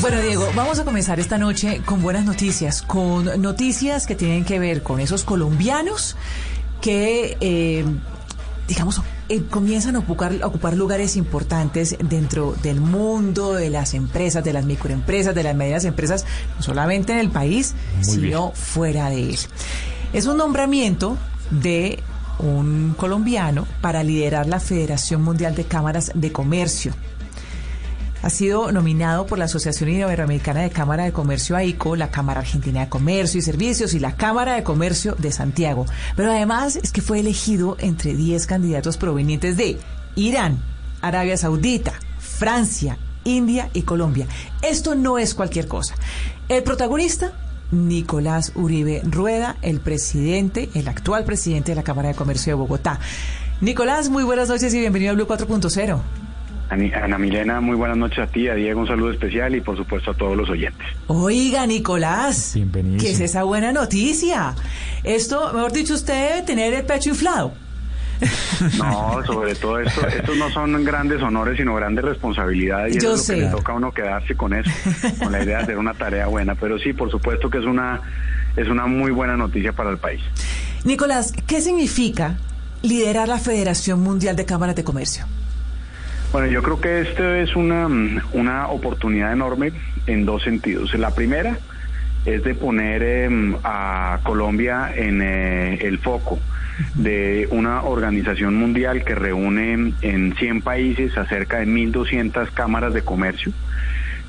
Bueno, 0.00 0.20
Diego, 0.20 0.48
vamos 0.54 0.78
a 0.78 0.84
comenzar 0.84 1.18
esta 1.18 1.38
noche 1.38 1.82
con 1.84 2.00
buenas 2.02 2.24
noticias, 2.24 2.82
con 2.82 3.42
noticias 3.42 4.06
que 4.06 4.14
tienen 4.14 4.44
que 4.44 4.60
ver 4.60 4.84
con 4.84 5.00
esos 5.00 5.24
colombianos 5.24 6.14
que, 6.80 7.36
eh, 7.40 7.84
digamos, 8.68 9.02
eh, 9.28 9.42
comienzan 9.50 9.96
a 9.96 9.98
ocupar, 9.98 10.36
a 10.40 10.46
ocupar 10.46 10.76
lugares 10.76 11.16
importantes 11.16 11.96
dentro 11.98 12.54
del 12.62 12.80
mundo 12.80 13.54
de 13.54 13.70
las 13.70 13.92
empresas, 13.94 14.44
de 14.44 14.52
las 14.52 14.64
microempresas, 14.64 15.34
de 15.34 15.42
las 15.42 15.56
medianas 15.56 15.84
empresas, 15.84 16.24
no 16.56 16.62
solamente 16.62 17.12
en 17.12 17.18
el 17.18 17.30
país, 17.30 17.74
sino 18.00 18.52
fuera 18.52 19.10
de 19.10 19.30
él. 19.30 19.38
Es 20.12 20.26
un 20.26 20.36
nombramiento 20.36 21.18
de 21.50 22.04
un 22.38 22.94
colombiano 22.96 23.66
para 23.80 24.04
liderar 24.04 24.46
la 24.46 24.60
Federación 24.60 25.22
Mundial 25.22 25.56
de 25.56 25.64
Cámaras 25.64 26.12
de 26.14 26.30
Comercio. 26.30 26.94
Ha 28.20 28.30
sido 28.30 28.72
nominado 28.72 29.26
por 29.26 29.38
la 29.38 29.44
Asociación 29.44 29.90
Iberoamericana 29.90 30.62
de 30.62 30.70
Cámara 30.70 31.04
de 31.04 31.12
Comercio 31.12 31.54
AICO, 31.54 31.94
la 31.94 32.10
Cámara 32.10 32.40
Argentina 32.40 32.80
de 32.80 32.88
Comercio 32.88 33.38
y 33.38 33.42
Servicios 33.42 33.94
y 33.94 34.00
la 34.00 34.16
Cámara 34.16 34.54
de 34.54 34.64
Comercio 34.64 35.14
de 35.18 35.30
Santiago. 35.30 35.86
Pero 36.16 36.32
además 36.32 36.74
es 36.74 36.90
que 36.90 37.00
fue 37.00 37.20
elegido 37.20 37.76
entre 37.78 38.14
10 38.14 38.46
candidatos 38.46 38.96
provenientes 38.96 39.56
de 39.56 39.78
Irán, 40.16 40.60
Arabia 41.00 41.36
Saudita, 41.36 41.92
Francia, 42.18 42.98
India 43.22 43.70
y 43.72 43.82
Colombia. 43.82 44.26
Esto 44.62 44.96
no 44.96 45.18
es 45.18 45.34
cualquier 45.34 45.68
cosa. 45.68 45.94
El 46.48 46.64
protagonista, 46.64 47.32
Nicolás 47.70 48.50
Uribe 48.56 49.00
Rueda, 49.04 49.56
el 49.62 49.78
presidente, 49.78 50.70
el 50.74 50.88
actual 50.88 51.24
presidente 51.24 51.70
de 51.70 51.76
la 51.76 51.84
Cámara 51.84 52.08
de 52.08 52.14
Comercio 52.16 52.50
de 52.50 52.54
Bogotá. 52.54 52.98
Nicolás, 53.60 54.08
muy 54.08 54.24
buenas 54.24 54.48
noches 54.48 54.74
y 54.74 54.80
bienvenido 54.80 55.12
a 55.12 55.14
Blue 55.14 55.26
4.0. 55.26 56.27
Ana 56.70 57.16
Milena, 57.18 57.60
muy 57.60 57.76
buenas 57.76 57.96
noches 57.96 58.18
a 58.18 58.26
ti, 58.26 58.46
a 58.48 58.54
Diego 58.54 58.80
un 58.80 58.86
saludo 58.86 59.10
especial 59.10 59.54
y 59.54 59.60
por 59.60 59.76
supuesto 59.76 60.10
a 60.10 60.14
todos 60.14 60.36
los 60.36 60.48
oyentes. 60.50 60.86
Oiga, 61.06 61.66
Nicolás, 61.66 62.52
Bienvenido. 62.54 63.02
¿qué 63.02 63.12
es 63.12 63.20
esa 63.20 63.44
buena 63.44 63.72
noticia? 63.72 64.54
Esto, 65.02 65.52
mejor 65.54 65.72
dicho, 65.72 65.94
usted 65.94 66.30
debe 66.30 66.42
tener 66.46 66.74
el 66.74 66.84
pecho 66.84 67.10
inflado. 67.10 67.52
No, 68.76 69.24
sobre 69.24 69.54
todo 69.54 69.78
esto, 69.78 70.04
estos 70.08 70.36
no 70.36 70.50
son 70.50 70.84
grandes 70.84 71.22
honores, 71.22 71.56
sino 71.56 71.74
grandes 71.76 72.04
responsabilidades 72.04 72.96
y 72.96 72.98
Yo 73.00 73.12
eso 73.14 73.14
es 73.14 73.18
lo 73.18 73.24
sé. 73.24 73.34
que 73.36 73.40
le 73.42 73.50
toca 73.50 73.72
a 73.72 73.76
uno 73.76 73.92
quedarse 73.92 74.34
con 74.34 74.52
eso, 74.52 74.68
con 75.20 75.30
la 75.30 75.44
idea 75.44 75.58
de 75.58 75.62
hacer 75.62 75.78
una 75.78 75.94
tarea 75.94 76.26
buena. 76.26 76.56
Pero 76.56 76.78
sí, 76.80 76.92
por 76.92 77.08
supuesto 77.10 77.48
que 77.48 77.58
es 77.58 77.64
una, 77.64 78.00
es 78.56 78.66
una 78.68 78.86
muy 78.86 79.12
buena 79.12 79.36
noticia 79.36 79.72
para 79.72 79.90
el 79.90 79.98
país. 79.98 80.20
Nicolás, 80.84 81.32
¿qué 81.46 81.60
significa 81.60 82.36
liderar 82.82 83.28
la 83.28 83.38
Federación 83.38 84.00
Mundial 84.02 84.34
de 84.34 84.44
Cámaras 84.44 84.74
de 84.74 84.82
Comercio? 84.82 85.24
Bueno, 86.32 86.48
yo 86.48 86.62
creo 86.62 86.80
que 86.80 87.00
esto 87.00 87.34
es 87.34 87.56
una, 87.56 87.88
mm, 87.88 88.20
una 88.32 88.68
oportunidad 88.68 89.32
enorme 89.32 89.72
en 90.06 90.26
dos 90.26 90.42
sentidos. 90.42 90.92
La 90.94 91.14
primera 91.14 91.58
es 92.24 92.42
de 92.42 92.54
poner 92.54 93.02
em, 93.02 93.56
a 93.64 94.20
Colombia 94.24 94.92
en 94.94 95.22
eh, 95.22 95.78
el 95.82 96.00
foco 96.00 96.42
de 96.94 97.48
una 97.50 97.82
organización 97.84 98.54
mundial 98.54 99.04
que 99.04 99.14
reúne 99.14 99.94
en 100.02 100.34
100 100.36 100.62
países 100.62 101.16
a 101.16 101.26
cerca 101.26 101.58
de 101.60 101.66
1.200 101.66 102.50
cámaras 102.52 102.92
de 102.92 103.02
comercio 103.02 103.52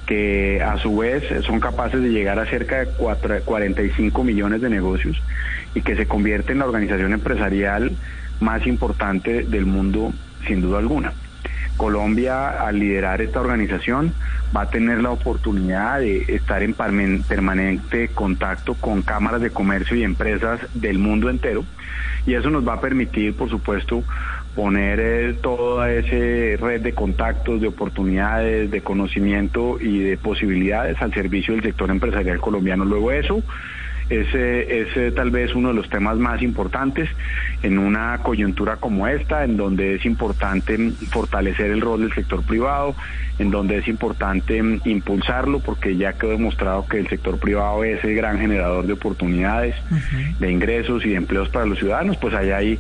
que 0.06 0.62
a 0.62 0.78
su 0.78 0.98
vez 0.98 1.24
son 1.46 1.60
capaces 1.60 2.02
de 2.02 2.10
llegar 2.10 2.40
a 2.40 2.50
cerca 2.50 2.80
de 2.80 2.88
cuatro- 2.98 3.44
45 3.44 4.24
millones 4.24 4.62
de 4.62 4.70
negocios 4.70 5.22
y 5.74 5.82
que 5.84 5.96
se 5.96 6.08
convierte 6.08 6.54
en 6.54 6.60
la 6.60 6.66
organización 6.66 7.14
empresarial 7.14 8.00
más 8.40 8.66
importante 8.66 9.44
del 9.44 9.66
mundo 9.68 10.14
sin 10.48 10.62
duda 10.62 10.80
alguna. 10.80 11.14
Colombia, 11.80 12.50
al 12.68 12.78
liderar 12.78 13.22
esta 13.22 13.40
organización, 13.40 14.14
va 14.56 14.64
a 14.64 14.70
tener 14.70 15.02
la 15.02 15.12
oportunidad 15.12 16.02
de 16.02 16.26
estar 16.28 16.62
en 16.62 16.74
permanente 16.74 18.10
contacto 18.10 18.74
con 18.74 19.02
cámaras 19.02 19.40
de 19.40 19.50
comercio 19.50 19.96
y 19.96 20.04
empresas 20.04 20.60
del 20.74 21.00
mundo 21.00 21.30
entero. 21.30 21.64
Y 22.26 22.34
eso 22.34 22.50
nos 22.50 22.68
va 22.68 22.74
a 22.74 22.82
permitir, 22.82 23.34
por 23.34 23.50
supuesto, 23.50 24.04
poner 24.56 25.00
eh, 25.00 25.34
toda 25.42 25.90
esa 25.90 26.62
red 26.62 26.82
de 26.82 26.94
contactos, 26.94 27.62
de 27.62 27.68
oportunidades, 27.68 28.70
de 28.70 28.82
conocimiento 28.82 29.80
y 29.80 30.00
de 30.00 30.18
posibilidades 30.18 31.02
al 31.02 31.14
servicio 31.14 31.54
del 31.54 31.64
sector 31.64 31.90
empresarial 31.92 32.42
colombiano. 32.42 32.84
Luego 32.84 33.14
eso 33.14 33.42
ese 34.10 34.82
es 34.82 34.98
eh, 34.98 35.12
tal 35.16 35.30
vez 35.30 35.54
uno 35.54 35.70
de 35.70 35.76
los 35.76 35.90
temas 35.90 36.18
más 36.18 36.42
importantes 36.42 37.10
en 37.62 37.78
una 37.78 38.18
coyuntura 38.20 38.78
como 38.78 39.08
esta, 39.08 39.44
en 39.44 39.56
donde 39.56 39.96
es 39.96 40.06
importante 40.06 40.78
mm, 40.78 40.94
fortalecer 41.12 41.72
el 41.72 41.82
rol 41.82 42.02
del 42.02 42.14
sector 42.14 42.44
privado, 42.44 42.96
en 43.38 43.52
donde 43.52 43.78
es 43.78 43.88
importante 43.88 44.62
mm, 44.62 44.82
impulsarlo, 44.86 45.60
porque 45.60 45.96
ya 45.96 46.14
quedó 46.14 46.32
demostrado 46.32 46.86
que 46.88 47.00
el 47.00 47.08
sector 47.08 47.40
privado 47.40 47.84
es 47.84 48.04
el 48.04 48.16
gran 48.16 48.40
generador 48.40 48.88
de 48.88 48.94
oportunidades, 48.94 49.76
de 50.40 50.52
ingresos 50.52 51.06
y 51.06 51.10
de 51.10 51.16
empleos 51.16 51.50
para 51.50 51.66
los 51.66 51.78
ciudadanos, 51.78 52.18
pues 52.18 52.34
allá 52.34 52.58
hay 52.58 52.80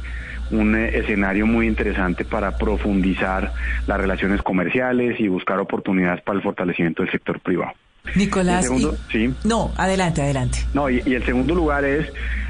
un 0.51 0.75
eh, 0.75 0.97
escenario 0.97 1.45
muy 1.45 1.67
interesante 1.67 2.25
para 2.25 2.57
profundizar 2.57 3.53
las 3.87 3.99
relaciones 3.99 4.41
comerciales 4.41 5.19
y 5.19 5.27
buscar 5.27 5.59
oportunidades 5.59 6.21
para 6.21 6.37
el 6.37 6.43
fortalecimiento 6.43 7.03
del 7.03 7.11
sector 7.11 7.39
privado. 7.39 7.73
Nicolás, 8.15 8.57
El 8.57 8.63
segundo, 8.63 8.95
y- 9.09 9.11
sí. 9.11 9.33
no, 9.45 9.71
adelante, 9.77 10.21
adelante. 10.21 10.59
No, 10.73 10.89
y, 10.89 11.01
y 11.05 11.13
el 11.13 11.23
segundo 11.25 11.53
lugar 11.53 11.85
es 11.85 12.07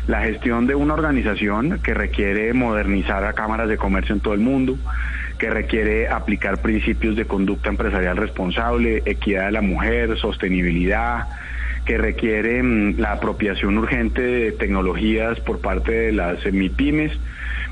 la 0.07 0.21
gestión 0.21 0.67
de 0.67 0.75
una 0.75 0.93
organización 0.93 1.79
que 1.83 1.93
requiere 1.93 2.53
modernizar 2.53 3.23
a 3.25 3.33
cámaras 3.33 3.67
de 3.67 3.77
comercio 3.77 4.15
en 4.15 4.21
todo 4.21 4.33
el 4.33 4.39
mundo, 4.39 4.77
que 5.37 5.49
requiere 5.49 6.07
aplicar 6.07 6.61
principios 6.61 7.15
de 7.15 7.25
conducta 7.25 7.69
empresarial 7.69 8.17
responsable, 8.17 9.03
equidad 9.05 9.45
de 9.47 9.51
la 9.51 9.61
mujer, 9.61 10.17
sostenibilidad, 10.17 11.27
que 11.85 11.97
requiere 11.97 12.61
mm, 12.63 12.95
la 12.99 13.13
apropiación 13.13 13.77
urgente 13.77 14.21
de 14.21 14.51
tecnologías 14.53 15.39
por 15.41 15.59
parte 15.59 15.91
de 15.91 16.11
las 16.11 16.45
MIPIMES, 16.45 17.11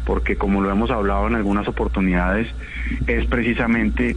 porque 0.06 0.38
como 0.38 0.62
lo 0.62 0.72
hemos 0.72 0.90
hablado 0.92 1.28
en 1.28 1.36
algunas 1.36 1.68
oportunidades, 1.68 2.48
es 3.08 3.26
precisamente 3.28 4.16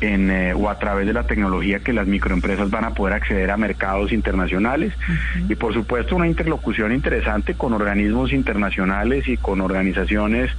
en, 0.00 0.30
eh, 0.30 0.52
o 0.54 0.68
a 0.68 0.78
través 0.78 1.06
de 1.06 1.12
la 1.12 1.24
tecnología 1.24 1.80
que 1.80 1.92
las 1.92 2.06
microempresas 2.06 2.68
van 2.70 2.84
a 2.84 2.94
poder 2.94 3.14
acceder 3.14 3.50
a 3.50 3.56
mercados 3.56 4.12
internacionales. 4.12 4.92
Y 5.48 5.54
por 5.54 5.72
supuesto 5.72 6.16
una 6.16 6.26
interlocución 6.26 6.92
interesante 6.92 7.54
con 7.54 7.72
organismos 7.72 8.32
internacionales 8.32 9.26
y 9.28 9.36
con 9.38 9.60
organizaciones 9.60 10.50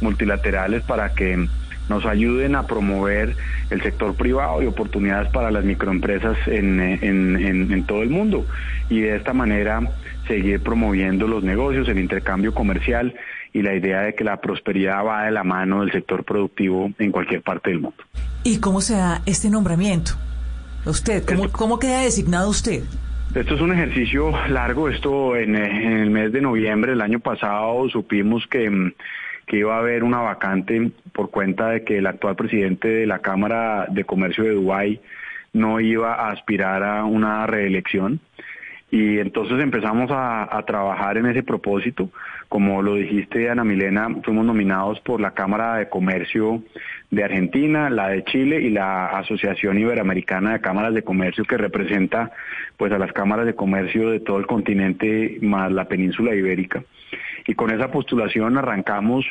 multilaterales 0.00 0.82
para 0.84 1.10
que 1.14 1.48
nos 1.88 2.04
ayuden 2.04 2.56
a 2.56 2.66
promover 2.66 3.36
el 3.70 3.80
sector 3.82 4.16
privado 4.16 4.60
y 4.62 4.66
oportunidades 4.66 5.28
para 5.30 5.50
las 5.52 5.64
microempresas 5.64 6.36
en, 6.46 6.80
en- 6.80 7.36
en- 7.36 7.72
en 7.72 7.84
todo 7.86 8.02
el 8.02 8.10
mundo. 8.10 8.46
Y 8.88 9.00
de 9.02 9.16
esta 9.16 9.32
manera 9.32 9.80
seguir 10.26 10.62
promoviendo 10.62 11.28
los 11.28 11.44
negocios, 11.44 11.88
el 11.88 11.98
intercambio 12.00 12.52
comercial 12.54 13.14
y 13.56 13.62
la 13.62 13.74
idea 13.74 14.00
de 14.02 14.14
que 14.14 14.22
la 14.24 14.36
prosperidad 14.40 15.02
va 15.04 15.24
de 15.24 15.30
la 15.30 15.42
mano 15.44 15.80
del 15.80 15.90
sector 15.92 16.24
productivo 16.24 16.90
en 16.98 17.10
cualquier 17.10 17.40
parte 17.40 17.70
del 17.70 17.80
mundo. 17.80 17.96
¿Y 18.44 18.60
cómo 18.60 18.80
se 18.82 18.94
da 18.94 19.22
este 19.24 19.48
nombramiento? 19.48 20.12
Usted, 20.84 21.24
¿cómo, 21.24 21.46
Esto- 21.46 21.58
cómo 21.58 21.78
queda 21.78 22.02
designado 22.02 22.50
usted? 22.50 22.82
Esto 23.34 23.54
es 23.54 23.60
un 23.60 23.72
ejercicio 23.72 24.30
largo. 24.48 24.88
Esto 24.88 25.36
en, 25.36 25.56
eh, 25.56 25.86
en 25.86 25.92
el 25.98 26.10
mes 26.10 26.32
de 26.32 26.40
noviembre 26.42 26.92
del 26.92 27.00
año 27.00 27.18
pasado 27.20 27.88
supimos 27.88 28.46
que, 28.46 28.68
mm, 28.70 28.92
que 29.46 29.58
iba 29.58 29.74
a 29.76 29.78
haber 29.80 30.04
una 30.04 30.18
vacante 30.20 30.90
por 31.12 31.30
cuenta 31.30 31.68
de 31.70 31.82
que 31.84 31.98
el 31.98 32.06
actual 32.06 32.36
presidente 32.36 32.88
de 32.88 33.06
la 33.06 33.20
Cámara 33.20 33.86
de 33.90 34.04
Comercio 34.04 34.44
de 34.44 34.50
Dubái 34.52 35.00
no 35.52 35.80
iba 35.80 36.14
a 36.14 36.30
aspirar 36.30 36.82
a 36.82 37.04
una 37.04 37.46
reelección. 37.46 38.20
Y 38.90 39.18
entonces 39.18 39.60
empezamos 39.60 40.10
a, 40.12 40.62
trabajar 40.66 41.18
en 41.18 41.26
ese 41.26 41.42
propósito. 41.42 42.08
Como 42.48 42.82
lo 42.82 42.94
dijiste, 42.94 43.50
Ana 43.50 43.64
Milena, 43.64 44.08
fuimos 44.22 44.46
nominados 44.46 45.00
por 45.00 45.20
la 45.20 45.32
Cámara 45.32 45.76
de 45.76 45.88
Comercio 45.88 46.62
de 47.10 47.24
Argentina, 47.24 47.90
la 47.90 48.08
de 48.08 48.24
Chile 48.24 48.60
y 48.60 48.70
la 48.70 49.06
Asociación 49.06 49.78
Iberoamericana 49.78 50.52
de 50.52 50.60
Cámaras 50.60 50.94
de 50.94 51.02
Comercio 51.02 51.44
que 51.44 51.56
representa 51.56 52.30
pues 52.76 52.92
a 52.92 52.98
las 52.98 53.12
cámaras 53.12 53.46
de 53.46 53.54
comercio 53.54 54.10
de 54.10 54.20
todo 54.20 54.38
el 54.38 54.46
continente 54.46 55.38
más 55.40 55.72
la 55.72 55.86
península 55.86 56.34
ibérica. 56.34 56.82
Y 57.46 57.54
con 57.54 57.70
esa 57.70 57.90
postulación 57.90 58.58
arrancamos 58.58 59.24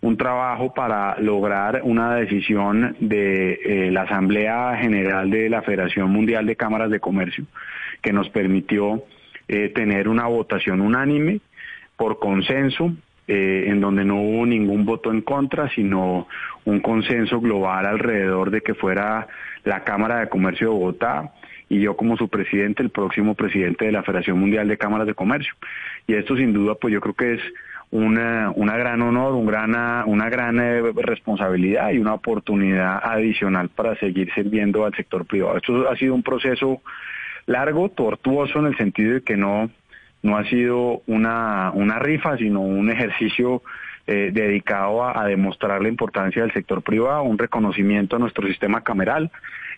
un 0.00 0.16
trabajo 0.16 0.74
para 0.74 1.18
lograr 1.20 1.80
una 1.84 2.14
decisión 2.14 2.96
de 3.00 3.52
eh, 3.64 3.90
la 3.90 4.02
Asamblea 4.02 4.76
General 4.76 5.30
de 5.30 5.48
la 5.48 5.62
Federación 5.62 6.10
Mundial 6.10 6.46
de 6.46 6.56
Cámaras 6.56 6.90
de 6.90 7.00
Comercio 7.00 7.44
que 8.02 8.12
nos 8.12 8.28
permitió 8.28 9.04
eh, 9.48 9.70
tener 9.70 10.08
una 10.08 10.26
votación 10.26 10.80
unánime 10.80 11.40
por 11.96 12.18
consenso 12.18 12.92
eh, 13.28 13.64
en 13.68 13.80
donde 13.80 14.04
no 14.04 14.20
hubo 14.20 14.44
ningún 14.44 14.84
voto 14.84 15.12
en 15.12 15.22
contra, 15.22 15.70
sino 15.70 16.26
un 16.64 16.80
consenso 16.80 17.40
global 17.40 17.86
alrededor 17.86 18.50
de 18.50 18.60
que 18.60 18.74
fuera 18.74 19.28
la 19.64 19.84
Cámara 19.84 20.18
de 20.18 20.28
Comercio 20.28 20.68
de 20.68 20.74
Bogotá 20.74 21.32
y 21.68 21.80
yo 21.80 21.96
como 21.96 22.16
su 22.16 22.28
presidente, 22.28 22.82
el 22.82 22.90
próximo 22.90 23.34
presidente 23.34 23.86
de 23.86 23.92
la 23.92 24.02
Federación 24.02 24.38
Mundial 24.38 24.68
de 24.68 24.78
Cámaras 24.78 25.06
de 25.06 25.14
Comercio. 25.14 25.54
Y 26.06 26.14
esto 26.14 26.36
sin 26.36 26.52
duda, 26.52 26.74
pues 26.74 26.92
yo 26.92 27.00
creo 27.00 27.14
que 27.14 27.34
es 27.34 27.40
una, 27.90 28.50
una 28.56 28.76
gran 28.76 29.02
honor, 29.02 29.34
un 29.34 29.46
gran, 29.46 29.74
una 30.08 30.30
gran 30.30 30.58
eh, 30.58 30.82
responsabilidad 30.96 31.90
y 31.92 31.98
una 31.98 32.14
oportunidad 32.14 33.00
adicional 33.02 33.68
para 33.68 33.94
seguir 33.96 34.32
sirviendo 34.34 34.84
al 34.84 34.94
sector 34.94 35.26
privado. 35.26 35.58
Esto 35.58 35.88
ha 35.90 35.96
sido 35.96 36.14
un 36.14 36.22
proceso 36.22 36.80
largo, 37.46 37.90
tortuoso 37.90 38.60
en 38.60 38.66
el 38.66 38.76
sentido 38.76 39.14
de 39.14 39.22
que 39.22 39.36
no, 39.36 39.70
no 40.22 40.38
ha 40.38 40.44
sido 40.44 41.02
una, 41.06 41.70
una 41.74 41.98
rifa, 41.98 42.38
sino 42.38 42.60
un 42.60 42.90
ejercicio 42.90 43.62
eh, 44.06 44.30
dedicado 44.32 45.04
a, 45.04 45.26
demostrar 45.26 45.80
la 45.80 45.88
importancia 45.88 46.42
del 46.42 46.52
sector 46.52 46.82
privado, 46.82 47.22
un 47.22 47.38
reconocimiento 47.38 48.16
a 48.16 48.18
nuestro 48.18 48.48
sistema 48.48 48.82
cameral 48.82 49.30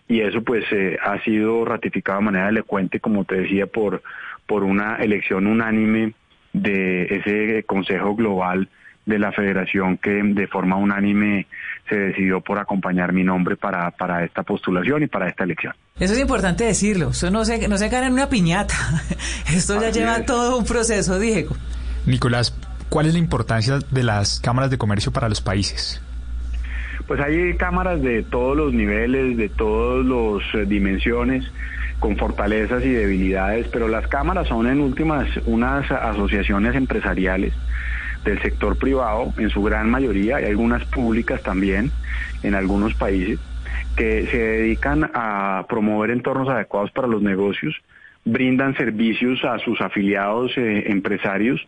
y 0.09 0.21
eso 0.21 0.43
pues 0.43 0.65
eh, 0.73 0.99
ha 1.03 1.23
sido 1.23 1.65
ratificado 1.65 2.19
de 2.19 2.25
manera 2.25 2.49
elocuente, 2.49 3.01
como 3.01 3.25
te 3.25 3.37
decía, 3.37 3.67
por, 3.67 4.03
por 4.47 4.65
una 4.65 4.97
elección 4.97 5.47
unánime 5.47 6.15
de 6.53 7.05
ese 7.05 7.65
Consejo 7.65 8.15
Global 8.15 8.69
de 9.07 9.19
la 9.19 9.33
Federación 9.33 9.99
que 9.99 10.23
de 10.23 10.47
forma 10.47 10.77
unánime 10.77 11.47
se 11.89 11.97
decidió 11.97 12.41
por 12.41 12.59
acompañar 12.59 13.13
mi 13.13 13.23
nombre 13.23 13.57
para, 13.57 13.91
para 13.91 14.25
esta 14.25 14.43
postulación 14.43 15.03
y 15.03 15.07
para 15.07 15.29
esta 15.29 15.45
elección. 15.45 15.75
Eso 15.99 16.15
es 16.15 16.21
importante 16.21 16.65
decirlo, 16.65 17.11
eso 17.11 17.31
no 17.31 17.45
se, 17.45 17.69
no 17.69 17.77
se 17.77 17.89
gana 17.89 18.07
en 18.07 18.15
una 18.15 18.29
piñata, 18.29 18.75
esto 19.55 19.81
ya 19.81 19.91
lleva 19.91 20.25
todo 20.25 20.59
un 20.59 20.65
proceso, 20.65 21.19
Diego. 21.19 21.55
Nicolás, 22.07 22.57
¿cuál 22.89 23.07
es 23.07 23.13
la 23.13 23.19
importancia 23.19 23.79
de 23.79 24.03
las 24.03 24.41
cámaras 24.41 24.71
de 24.71 24.79
comercio 24.79 25.13
para 25.13 25.29
los 25.29 25.41
países? 25.41 26.04
Pues 27.07 27.21
hay 27.21 27.55
cámaras 27.57 28.01
de 28.01 28.23
todos 28.23 28.57
los 28.57 28.73
niveles, 28.73 29.37
de 29.37 29.51
todas 29.51 30.07
las 30.07 30.55
eh, 30.55 30.67
dimensiones, 30.67 31.45
con 32.01 32.17
fortalezas 32.17 32.85
y 32.85 32.91
debilidades, 32.91 33.69
pero 33.69 33.89
las 33.89 34.07
cámaras 34.09 34.49
son 34.49 34.67
en 34.67 34.81
últimas 34.81 35.29
unas 35.47 35.91
asociaciones 35.91 36.75
empresariales 36.75 37.53
del 38.25 38.41
sector 38.41 38.79
privado, 38.79 39.33
en 39.37 39.51
su 39.51 39.63
gran 39.63 39.91
mayoría, 39.91 40.37
hay 40.37 40.47
algunas 40.47 40.85
públicas 40.87 41.43
también 41.43 41.91
en 42.43 42.55
algunos 42.55 42.95
países, 42.95 43.39
que 43.97 44.27
se 44.27 44.39
dedican 44.39 45.11
a 45.15 45.67
promover 45.69 46.11
entornos 46.11 46.49
adecuados 46.49 46.91
para 46.91 47.07
los 47.07 47.23
negocios, 47.23 47.77
brindan 48.25 48.75
servicios 48.77 49.45
a 49.45 49.59
sus 49.59 49.81
afiliados 49.81 50.53
eh, 50.57 50.85
empresarios 50.87 51.61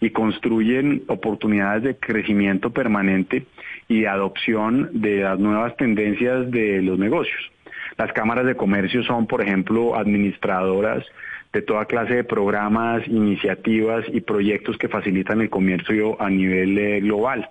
y 0.00 0.10
construyen 0.10 1.02
oportunidades 1.08 1.82
de 1.82 1.96
crecimiento 1.96 2.70
permanente 2.70 3.46
y 3.88 4.04
adopción 4.04 4.90
de 4.92 5.20
las 5.22 5.38
nuevas 5.38 5.76
tendencias 5.76 6.50
de 6.50 6.82
los 6.82 6.98
negocios. 6.98 7.50
Las 7.98 8.12
cámaras 8.12 8.46
de 8.46 8.54
comercio 8.54 9.02
son, 9.02 9.26
por 9.26 9.42
ejemplo, 9.42 9.96
administradoras 9.96 11.04
de 11.52 11.62
toda 11.62 11.84
clase 11.84 12.14
de 12.14 12.24
programas, 12.24 13.06
iniciativas 13.06 14.04
y 14.08 14.22
proyectos 14.22 14.78
que 14.78 14.88
facilitan 14.88 15.40
el 15.42 15.50
comercio 15.50 16.20
a 16.20 16.30
nivel 16.30 16.78
eh, 16.78 17.00
global. 17.00 17.48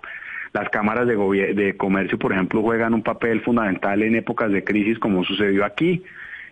Las 0.52 0.68
cámaras 0.70 1.06
de, 1.06 1.16
de 1.54 1.76
comercio, 1.76 2.18
por 2.18 2.32
ejemplo, 2.32 2.60
juegan 2.62 2.94
un 2.94 3.02
papel 3.02 3.40
fundamental 3.40 4.02
en 4.02 4.16
épocas 4.16 4.50
de 4.50 4.64
crisis 4.64 4.98
como 4.98 5.24
sucedió 5.24 5.64
aquí 5.64 6.02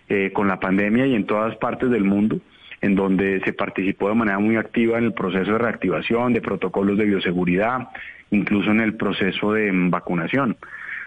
eh, 0.09 0.31
con 0.33 0.49
la 0.49 0.59
pandemia 0.59 1.07
y 1.07 1.15
en 1.15 1.27
todas 1.27 1.55
partes 1.57 1.91
del 1.91 2.05
mundo, 2.05 2.41
en 2.81 2.95
donde 2.95 3.41
se 3.45 3.53
participó 3.53 4.09
de 4.09 4.15
manera 4.15 4.39
muy 4.39 4.57
activa 4.57 4.99
en 4.99 5.05
el 5.05 5.13
proceso 5.13 5.53
de 5.53 5.59
reactivación, 5.59 6.33
de 6.33 6.41
protocolos 6.41 6.97
de 6.99 7.05
bioseguridad, 7.05 7.89
incluso 8.31 8.71
en 8.71 8.81
el 8.81 8.95
proceso 8.95 9.53
de 9.53 9.71
vacunación. 9.73 10.57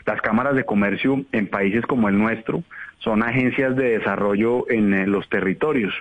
Las 0.06 0.22
cámaras 0.22 0.56
de 0.56 0.66
comercio 0.66 1.24
en 1.32 1.48
países 1.48 1.86
como 1.86 2.10
el 2.10 2.18
nuestro 2.18 2.64
son 3.00 3.24
agencias 3.24 3.76
de 3.76 3.98
desarrollo 3.98 4.70
en 4.70 4.94
eh, 4.94 5.08
los 5.08 5.28
territorios, 5.30 5.94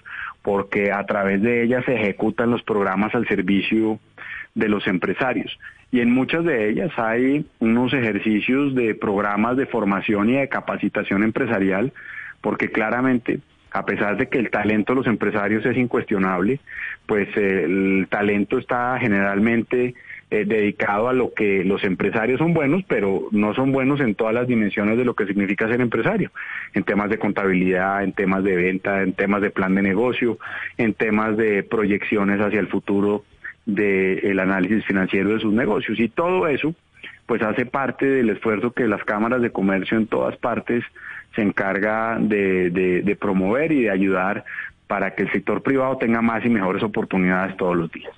porque 0.42 0.92
a 0.92 1.04
través 1.06 1.40
de 1.40 1.62
ellas 1.62 1.84
se 1.84 1.94
ejecutan 1.94 2.50
los 2.50 2.62
programas 2.62 3.14
al 3.14 3.26
servicio 3.28 3.98
de 4.54 4.68
los 4.68 4.86
empresarios. 4.86 5.58
Y 5.90 6.00
en 6.00 6.10
muchas 6.10 6.44
de 6.44 6.70
ellas 6.70 6.90
hay 6.96 7.46
unos 7.60 7.92
ejercicios 7.92 8.74
de 8.74 8.94
programas 8.94 9.56
de 9.56 9.66
formación 9.66 10.30
y 10.30 10.34
de 10.34 10.48
capacitación 10.48 11.22
empresarial 11.22 11.92
porque 12.42 12.70
claramente, 12.70 13.38
a 13.72 13.84
pesar 13.84 14.16
de 14.16 14.28
que 14.28 14.38
el 14.38 14.50
talento 14.50 14.92
de 14.92 14.98
los 14.98 15.06
empresarios 15.06 15.64
es 15.64 15.76
incuestionable, 15.76 16.60
pues 17.06 17.28
eh, 17.36 17.64
el 17.64 18.06
talento 18.10 18.58
está 18.58 18.98
generalmente 19.00 19.94
eh, 20.30 20.44
dedicado 20.46 21.08
a 21.08 21.12
lo 21.12 21.34
que 21.34 21.64
los 21.64 21.84
empresarios 21.84 22.38
son 22.38 22.54
buenos, 22.54 22.82
pero 22.88 23.28
no 23.32 23.54
son 23.54 23.72
buenos 23.72 24.00
en 24.00 24.14
todas 24.14 24.34
las 24.34 24.46
dimensiones 24.46 24.96
de 24.96 25.04
lo 25.04 25.14
que 25.14 25.26
significa 25.26 25.68
ser 25.68 25.80
empresario, 25.80 26.30
en 26.74 26.84
temas 26.84 27.10
de 27.10 27.18
contabilidad, 27.18 28.02
en 28.02 28.12
temas 28.12 28.42
de 28.44 28.56
venta, 28.56 29.02
en 29.02 29.12
temas 29.12 29.42
de 29.42 29.50
plan 29.50 29.74
de 29.74 29.82
negocio, 29.82 30.38
en 30.78 30.94
temas 30.94 31.36
de 31.36 31.62
proyecciones 31.62 32.40
hacia 32.40 32.60
el 32.60 32.68
futuro 32.68 33.24
del 33.66 34.38
análisis 34.40 34.84
financiero 34.84 35.34
de 35.34 35.40
sus 35.40 35.52
negocios. 35.52 36.00
Y 36.00 36.08
todo 36.08 36.48
eso, 36.48 36.74
pues 37.26 37.42
hace 37.42 37.66
parte 37.66 38.06
del 38.06 38.30
esfuerzo 38.30 38.72
que 38.72 38.88
las 38.88 39.04
cámaras 39.04 39.42
de 39.42 39.50
comercio 39.50 39.96
en 39.96 40.06
todas 40.06 40.36
partes 40.36 40.84
se 41.34 41.42
encarga 41.42 42.18
de, 42.20 43.16
promover 43.20 43.72
y 43.72 43.82
de 43.82 43.90
ayudar 43.90 44.44
para 44.86 45.14
que 45.14 45.22
el 45.22 45.32
sector 45.32 45.62
privado 45.62 45.96
tenga 45.96 46.20
más 46.20 46.44
y 46.44 46.48
mejores 46.48 46.82
oportunidades 46.82 47.56
todos 47.56 47.76
los 47.76 47.90
días. 47.90 48.12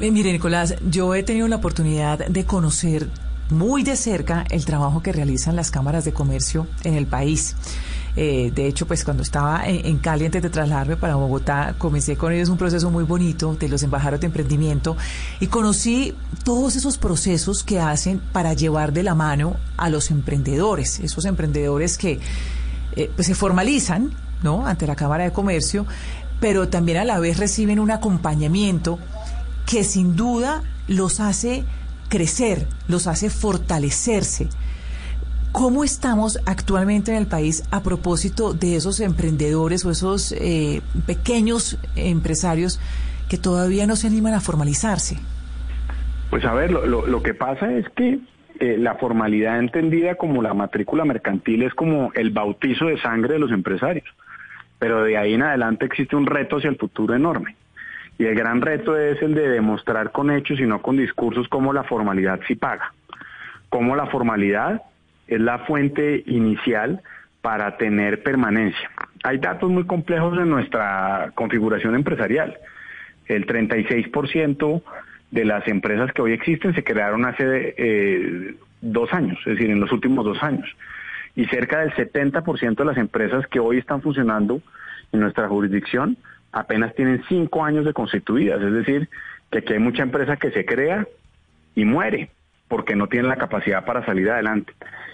Eh, 0.00 0.10
mire, 0.10 0.32
Nicolás, 0.32 0.76
yo 0.90 1.14
he 1.14 1.22
tenido 1.22 1.48
la 1.48 1.56
oportunidad 1.56 2.26
de 2.26 2.44
conocer 2.44 3.06
muy 3.50 3.82
de 3.82 3.96
cerca 3.96 4.44
el 4.50 4.64
trabajo 4.64 5.02
que 5.02 5.12
realizan 5.12 5.56
las 5.56 5.70
cámaras 5.70 6.04
de 6.04 6.12
comercio 6.12 6.66
en 6.84 6.94
el 6.94 7.06
país. 7.06 7.56
Eh, 8.20 8.50
de 8.52 8.66
hecho, 8.66 8.84
pues 8.84 9.04
cuando 9.04 9.22
estaba 9.22 9.62
en, 9.68 9.98
Cali 9.98 10.24
antes 10.24 10.42
de 10.42 10.50
trasladarme 10.50 10.96
para 10.96 11.14
Bogotá, 11.14 11.76
comencé 11.78 12.16
con 12.16 12.32
ellos 12.32 12.48
un 12.48 12.58
proceso 12.58 12.90
muy 12.90 13.04
bonito 13.04 13.54
de 13.54 13.68
los 13.68 13.84
embajadores 13.84 14.20
de 14.20 14.26
emprendimiento 14.26 14.96
y 15.38 15.46
conocí 15.46 16.16
todos 16.42 16.74
esos 16.74 16.98
procesos 16.98 17.62
que 17.62 17.78
hacen 17.78 18.20
para 18.32 18.54
llevar 18.54 18.92
de 18.92 19.04
la 19.04 19.14
mano 19.14 19.54
a 19.76 19.88
los 19.88 20.10
emprendedores, 20.10 20.98
esos 20.98 21.26
emprendedores 21.26 21.96
que 21.96 22.18
eh, 22.96 23.08
pues 23.14 23.28
se 23.28 23.36
formalizan 23.36 24.10
¿no? 24.42 24.66
ante 24.66 24.88
la 24.88 24.96
Cámara 24.96 25.22
de 25.22 25.30
Comercio, 25.30 25.86
pero 26.40 26.68
también 26.68 26.98
a 26.98 27.04
la 27.04 27.20
vez 27.20 27.38
reciben 27.38 27.78
un 27.78 27.92
acompañamiento 27.92 28.98
que 29.64 29.84
sin 29.84 30.16
duda 30.16 30.64
los 30.88 31.20
hace 31.20 31.62
crecer, 32.08 32.66
los 32.88 33.06
hace 33.06 33.30
fortalecerse. 33.30 34.48
¿Cómo 35.52 35.82
estamos 35.82 36.38
actualmente 36.46 37.10
en 37.10 37.16
el 37.16 37.26
país 37.26 37.64
a 37.70 37.82
propósito 37.82 38.52
de 38.52 38.76
esos 38.76 39.00
emprendedores 39.00 39.84
o 39.84 39.90
esos 39.90 40.32
eh, 40.32 40.82
pequeños 41.06 41.78
empresarios 41.96 42.78
que 43.28 43.38
todavía 43.38 43.86
no 43.86 43.96
se 43.96 44.06
animan 44.06 44.34
a 44.34 44.40
formalizarse? 44.40 45.16
Pues 46.30 46.44
a 46.44 46.52
ver, 46.52 46.70
lo, 46.70 47.22
que 47.22 47.32
pasa 47.32 47.72
es 47.72 47.88
que 47.90 48.18
eh, 48.60 48.76
la 48.78 48.96
formalidad 48.96 49.58
entendida 49.58 50.16
como 50.16 50.42
la 50.42 50.52
matrícula 50.52 51.06
mercantil 51.06 51.62
es 51.62 51.72
como 51.74 52.12
el 52.14 52.30
bautizo 52.30 52.86
de 52.86 53.00
sangre 53.00 53.34
de 53.34 53.38
los 53.38 53.50
empresarios. 53.50 54.06
Pero 54.78 55.02
de 55.02 55.16
ahí 55.16 55.34
en 55.34 55.42
adelante 55.42 55.86
existe 55.86 56.14
un 56.14 56.26
reto 56.26 56.58
hacia 56.58 56.70
el 56.70 56.76
futuro 56.76 57.14
enorme. 57.14 57.56
Y 58.18 58.26
el 58.26 58.34
gran 58.34 58.60
reto 58.60 58.98
es 58.98 59.20
el 59.22 59.34
de 59.34 59.48
demostrar 59.48 60.12
con 60.12 60.30
hechos 60.30 60.60
y 60.60 60.66
no 60.66 60.82
con 60.82 60.96
discursos 60.98 61.48
cómo 61.48 61.72
la 61.72 61.84
formalidad 61.84 62.40
sí 62.46 62.54
paga. 62.54 62.92
Cómo 63.70 63.96
la 63.96 64.06
formalidad 64.06 64.82
es 65.28 65.40
la 65.40 65.60
fuente 65.60 66.22
inicial 66.26 67.00
para 67.40 67.76
tener 67.76 68.22
permanencia. 68.22 68.90
Hay 69.22 69.38
datos 69.38 69.70
muy 69.70 69.84
complejos 69.84 70.38
en 70.38 70.48
nuestra 70.48 71.30
configuración 71.34 71.94
empresarial. 71.94 72.58
El 73.26 73.46
36% 73.46 74.82
de 75.30 75.44
las 75.44 75.68
empresas 75.68 76.12
que 76.12 76.22
hoy 76.22 76.32
existen 76.32 76.74
se 76.74 76.82
crearon 76.82 77.24
hace 77.26 77.74
eh, 77.76 78.54
dos 78.80 79.12
años, 79.12 79.38
es 79.40 79.54
decir, 79.54 79.70
en 79.70 79.80
los 79.80 79.92
últimos 79.92 80.24
dos 80.24 80.42
años. 80.42 80.68
Y 81.36 81.44
cerca 81.46 81.80
del 81.80 81.92
70% 81.92 82.74
de 82.74 82.84
las 82.84 82.96
empresas 82.96 83.46
que 83.46 83.60
hoy 83.60 83.78
están 83.78 84.02
funcionando 84.02 84.60
en 85.12 85.20
nuestra 85.20 85.48
jurisdicción 85.48 86.16
apenas 86.52 86.94
tienen 86.94 87.22
cinco 87.28 87.64
años 87.64 87.84
de 87.84 87.92
constituidas. 87.92 88.60
Es 88.62 88.72
decir, 88.72 89.08
que 89.50 89.58
aquí 89.58 89.74
hay 89.74 89.78
mucha 89.78 90.02
empresa 90.02 90.36
que 90.36 90.50
se 90.50 90.64
crea 90.64 91.06
y 91.74 91.84
muere 91.84 92.30
porque 92.68 92.94
no 92.94 93.06
tiene 93.06 93.28
la 93.28 93.36
capacidad 93.36 93.84
para 93.84 94.04
salir 94.04 94.30
adelante. 94.30 94.72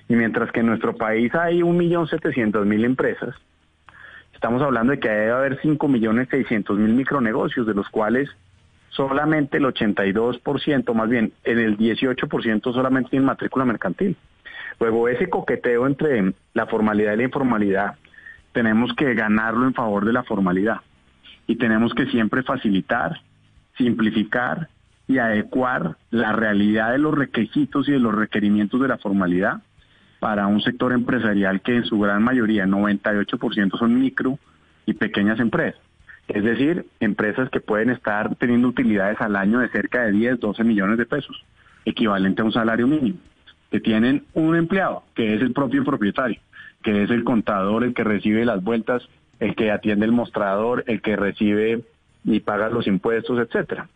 Y 0.09 0.17
mientras 0.17 0.51
que 0.53 0.61
en 0.61 0.67
nuestro 0.67 0.97
país 0.97 1.35
hay 1.35 1.61
1.700.000 1.61 2.85
empresas, 2.85 3.35
estamos 4.33 4.61
hablando 4.63 4.93
de 4.93 5.01
que 5.01 5.09
debe 5.09 5.33
haber 5.33 5.61
5.600.000 5.61 6.77
micronegocios, 6.77 7.67
de 7.67 7.75
los 7.75 7.89
cuales 7.89 8.29
solamente 8.91 9.57
el 9.57 9.65
82%, 9.65 10.95
más 10.95 11.09
bien 11.09 11.33
en 11.45 11.59
el 11.59 11.79
18% 11.79 12.73
solamente 12.73 13.11
tiene 13.11 13.27
matrícula 13.27 13.65
mercantil. 13.65 14.17
Luego 14.81 15.09
ese 15.09 15.31
coqueteo 15.31 15.87
entre 15.87 16.35
la 16.53 16.67
formalidad 16.67 17.15
y 17.15 17.17
la 17.19 17.23
informalidad, 17.25 17.95
tenemos 18.53 18.95
que 18.95 19.15
ganarlo 19.15 19.67
en 19.67 19.75
favor 19.75 20.05
de 20.05 20.13
la 20.13 20.23
formalidad 20.23 20.81
y 21.47 21.57
tenemos 21.57 21.95
que 21.95 22.07
siempre 22.07 22.43
facilitar, 22.43 23.21
simplificar 23.77 24.69
y 25.07 25.19
adecuar 25.19 25.97
la 26.11 26.33
realidad 26.33 26.93
de 26.93 26.99
los 26.99 27.15
requisitos 27.15 27.89
y 27.89 27.93
de 27.93 27.99
los 27.99 28.15
requerimientos 28.15 28.81
de 28.81 28.89
la 28.89 28.99
formalidad 28.99 29.63
para 30.19 30.47
un 30.47 30.63
sector 30.63 30.93
empresarial 30.93 31.61
que 31.61 31.77
en 31.77 31.85
su 31.85 31.99
gran 31.99 32.23
mayoría, 32.23 32.65
98% 32.65 33.79
son 33.79 34.01
micro 34.01 34.39
y 34.87 34.95
pequeñas 34.95 35.39
empresas. 35.39 35.81
Es 36.29 36.43
decir, 36.43 36.87
empresas 37.01 37.51
que 37.51 37.61
pueden 37.61 37.91
estar 37.91 38.35
teniendo 38.37 38.69
utilidades 38.69 39.21
al 39.21 39.37
año 39.37 39.59
de 39.59 39.69
cerca 39.69 40.05
de 40.05 40.13
10, 40.13 40.41
12 40.41 40.65
millones 40.65 40.97
de 40.97 41.05
pesos, 41.05 41.45
equivalente 41.85 42.41
a 42.41 42.47
un 42.47 42.53
salario 42.53 42.87
mínimo, 42.87 43.19
que 43.71 43.81
tienen 43.81 44.25
un 44.33 44.57
empleado, 44.57 45.03
que 45.15 45.35
es 45.35 45.43
el 45.43 45.53
propio 45.53 45.85
propietario, 45.85 46.41
que 46.83 47.03
es 47.03 47.11
el 47.11 47.25
contador, 47.25 47.85
el 47.85 47.93
que 47.93 48.05
recibe 48.05 48.47
las 48.47 48.65
vueltas, 48.65 49.07
el 49.41 49.55
que 49.55 49.71
atiende 49.71 50.07
el 50.07 50.13
mostrador, 50.13 50.85
el 50.87 51.03
que 51.03 51.17
recibe 51.17 51.83
y 52.25 52.41
paga 52.41 52.71
los 52.71 52.87
impuestos, 52.87 53.39
etcétera. 53.39 53.89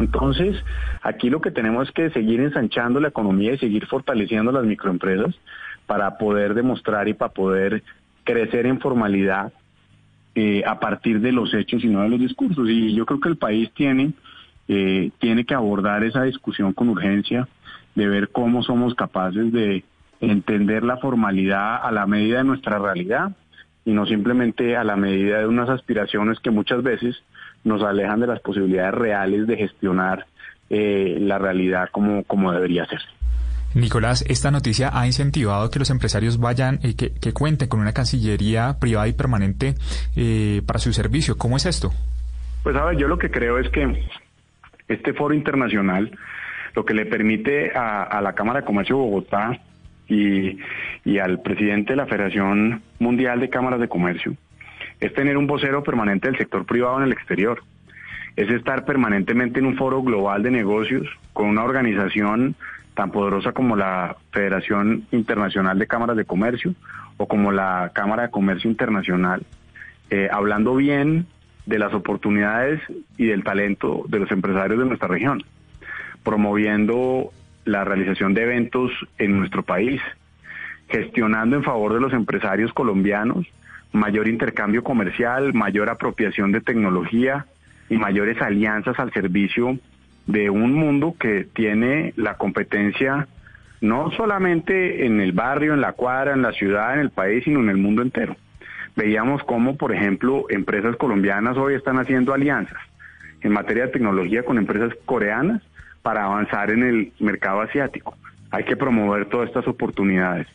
Entonces, 0.00 0.56
aquí 1.02 1.28
lo 1.28 1.42
que 1.42 1.50
tenemos 1.50 1.88
es 1.88 1.94
que 1.94 2.10
seguir 2.10 2.40
ensanchando 2.40 3.00
la 3.00 3.08
economía 3.08 3.52
y 3.52 3.58
seguir 3.58 3.86
fortaleciendo 3.86 4.50
las 4.50 4.64
microempresas 4.64 5.38
para 5.86 6.16
poder 6.16 6.54
demostrar 6.54 7.06
y 7.08 7.14
para 7.14 7.32
poder 7.32 7.82
crecer 8.24 8.64
en 8.64 8.80
formalidad 8.80 9.52
eh, 10.34 10.62
a 10.66 10.80
partir 10.80 11.20
de 11.20 11.32
los 11.32 11.52
hechos 11.52 11.84
y 11.84 11.88
no 11.88 12.02
de 12.02 12.08
los 12.08 12.18
discursos. 12.18 12.66
Y 12.68 12.94
yo 12.94 13.04
creo 13.04 13.20
que 13.20 13.28
el 13.28 13.36
país 13.36 13.70
tiene, 13.74 14.12
eh, 14.68 15.10
tiene 15.18 15.44
que 15.44 15.54
abordar 15.54 16.02
esa 16.02 16.22
discusión 16.22 16.72
con 16.72 16.88
urgencia, 16.88 17.46
de 17.94 18.08
ver 18.08 18.30
cómo 18.30 18.62
somos 18.62 18.94
capaces 18.94 19.52
de 19.52 19.84
entender 20.20 20.82
la 20.82 20.96
formalidad 20.96 21.84
a 21.84 21.90
la 21.90 22.06
medida 22.06 22.38
de 22.38 22.44
nuestra 22.44 22.78
realidad 22.78 23.32
y 23.84 23.92
no 23.92 24.06
simplemente 24.06 24.76
a 24.76 24.84
la 24.84 24.96
medida 24.96 25.40
de 25.40 25.46
unas 25.46 25.68
aspiraciones 25.68 26.38
que 26.40 26.50
muchas 26.50 26.82
veces 26.82 27.22
nos 27.64 27.82
alejan 27.82 28.20
de 28.20 28.26
las 28.26 28.40
posibilidades 28.40 28.94
reales 28.94 29.46
de 29.46 29.56
gestionar 29.56 30.26
eh, 30.68 31.18
la 31.20 31.38
realidad 31.38 31.88
como, 31.90 32.24
como 32.24 32.52
debería 32.52 32.86
ser. 32.86 33.00
Nicolás, 33.74 34.24
esta 34.28 34.50
noticia 34.50 34.90
ha 34.92 35.06
incentivado 35.06 35.70
que 35.70 35.78
los 35.78 35.90
empresarios 35.90 36.40
vayan, 36.40 36.80
y 36.82 36.94
que, 36.94 37.12
que, 37.12 37.32
cuenten 37.32 37.68
con 37.68 37.80
una 37.80 37.92
cancillería 37.92 38.78
privada 38.80 39.06
y 39.06 39.12
permanente 39.12 39.74
eh, 40.16 40.62
para 40.66 40.80
su 40.80 40.92
servicio. 40.92 41.36
¿Cómo 41.36 41.56
es 41.56 41.66
esto? 41.66 41.92
Pues 42.64 42.74
a 42.74 42.84
ver, 42.84 42.98
yo 42.98 43.06
lo 43.06 43.18
que 43.18 43.30
creo 43.30 43.58
es 43.58 43.68
que 43.70 44.06
este 44.88 45.12
foro 45.14 45.34
internacional 45.34 46.10
lo 46.74 46.84
que 46.84 46.94
le 46.94 47.06
permite 47.06 47.72
a, 47.76 48.02
a 48.02 48.20
la 48.20 48.32
Cámara 48.34 48.60
de 48.60 48.66
Comercio 48.66 48.96
de 48.96 49.02
Bogotá 49.02 49.60
y, 50.08 50.58
y 51.04 51.18
al 51.18 51.40
presidente 51.40 51.92
de 51.92 51.96
la 51.96 52.06
Federación 52.06 52.82
Mundial 52.98 53.40
de 53.40 53.50
Cámaras 53.50 53.80
de 53.80 53.88
Comercio 53.88 54.34
es 55.00 55.14
tener 55.14 55.36
un 55.36 55.46
vocero 55.46 55.82
permanente 55.82 56.28
del 56.28 56.38
sector 56.38 56.64
privado 56.66 56.98
en 56.98 57.04
el 57.04 57.12
exterior, 57.12 57.62
es 58.36 58.50
estar 58.50 58.84
permanentemente 58.84 59.58
en 59.58 59.66
un 59.66 59.76
foro 59.76 60.02
global 60.02 60.42
de 60.42 60.50
negocios 60.50 61.08
con 61.32 61.46
una 61.48 61.64
organización 61.64 62.54
tan 62.94 63.10
poderosa 63.10 63.52
como 63.52 63.76
la 63.76 64.16
Federación 64.30 65.06
Internacional 65.10 65.78
de 65.78 65.86
Cámaras 65.86 66.16
de 66.16 66.24
Comercio 66.24 66.74
o 67.16 67.26
como 67.26 67.50
la 67.52 67.90
Cámara 67.94 68.24
de 68.24 68.30
Comercio 68.30 68.70
Internacional, 68.70 69.42
eh, 70.10 70.28
hablando 70.30 70.74
bien 70.76 71.26
de 71.66 71.78
las 71.78 71.92
oportunidades 71.94 72.80
y 73.16 73.26
del 73.26 73.44
talento 73.44 74.04
de 74.08 74.18
los 74.20 74.30
empresarios 74.30 74.78
de 74.78 74.86
nuestra 74.86 75.08
región, 75.08 75.42
promoviendo 76.22 77.30
la 77.64 77.84
realización 77.84 78.34
de 78.34 78.42
eventos 78.42 78.90
en 79.18 79.38
nuestro 79.38 79.62
país, 79.62 80.00
gestionando 80.88 81.56
en 81.56 81.62
favor 81.62 81.94
de 81.94 82.00
los 82.00 82.12
empresarios 82.12 82.72
colombianos 82.72 83.46
mayor 83.92 84.28
intercambio 84.28 84.82
comercial, 84.84 85.52
mayor 85.54 85.90
apropiación 85.90 86.52
de 86.52 86.60
tecnología 86.60 87.46
y 87.88 87.96
mayores 87.96 88.40
alianzas 88.40 88.98
al 88.98 89.12
servicio 89.12 89.78
de 90.26 90.50
un 90.50 90.74
mundo 90.74 91.14
que 91.18 91.46
tiene 91.52 92.12
la 92.16 92.34
competencia 92.36 93.26
no 93.80 94.10
solamente 94.12 95.06
en 95.06 95.20
el 95.20 95.32
barrio, 95.32 95.74
en 95.74 95.80
la 95.80 95.92
cuadra, 95.92 96.34
en 96.34 96.42
la 96.42 96.52
ciudad, 96.52 96.94
en 96.94 97.00
el 97.00 97.10
país, 97.10 97.44
sino 97.44 97.60
en 97.60 97.70
el 97.70 97.78
mundo 97.78 98.02
entero. 98.02 98.36
Veíamos 98.94 99.42
cómo, 99.44 99.76
por 99.76 99.94
ejemplo, 99.94 100.44
empresas 100.50 100.96
colombianas 100.96 101.56
hoy 101.56 101.74
están 101.74 101.98
haciendo 101.98 102.34
alianzas 102.34 102.78
en 103.40 103.52
materia 103.52 103.86
de 103.86 103.92
tecnología 103.92 104.42
con 104.42 104.58
empresas 104.58 104.92
coreanas 105.06 105.62
para 106.02 106.24
avanzar 106.24 106.70
en 106.70 106.82
el 106.82 107.12
mercado 107.20 107.62
asiático. 107.62 108.16
Hay 108.50 108.64
que 108.64 108.76
promover 108.76 109.26
todas 109.26 109.48
estas 109.48 109.66
oportunidades. 109.66 110.46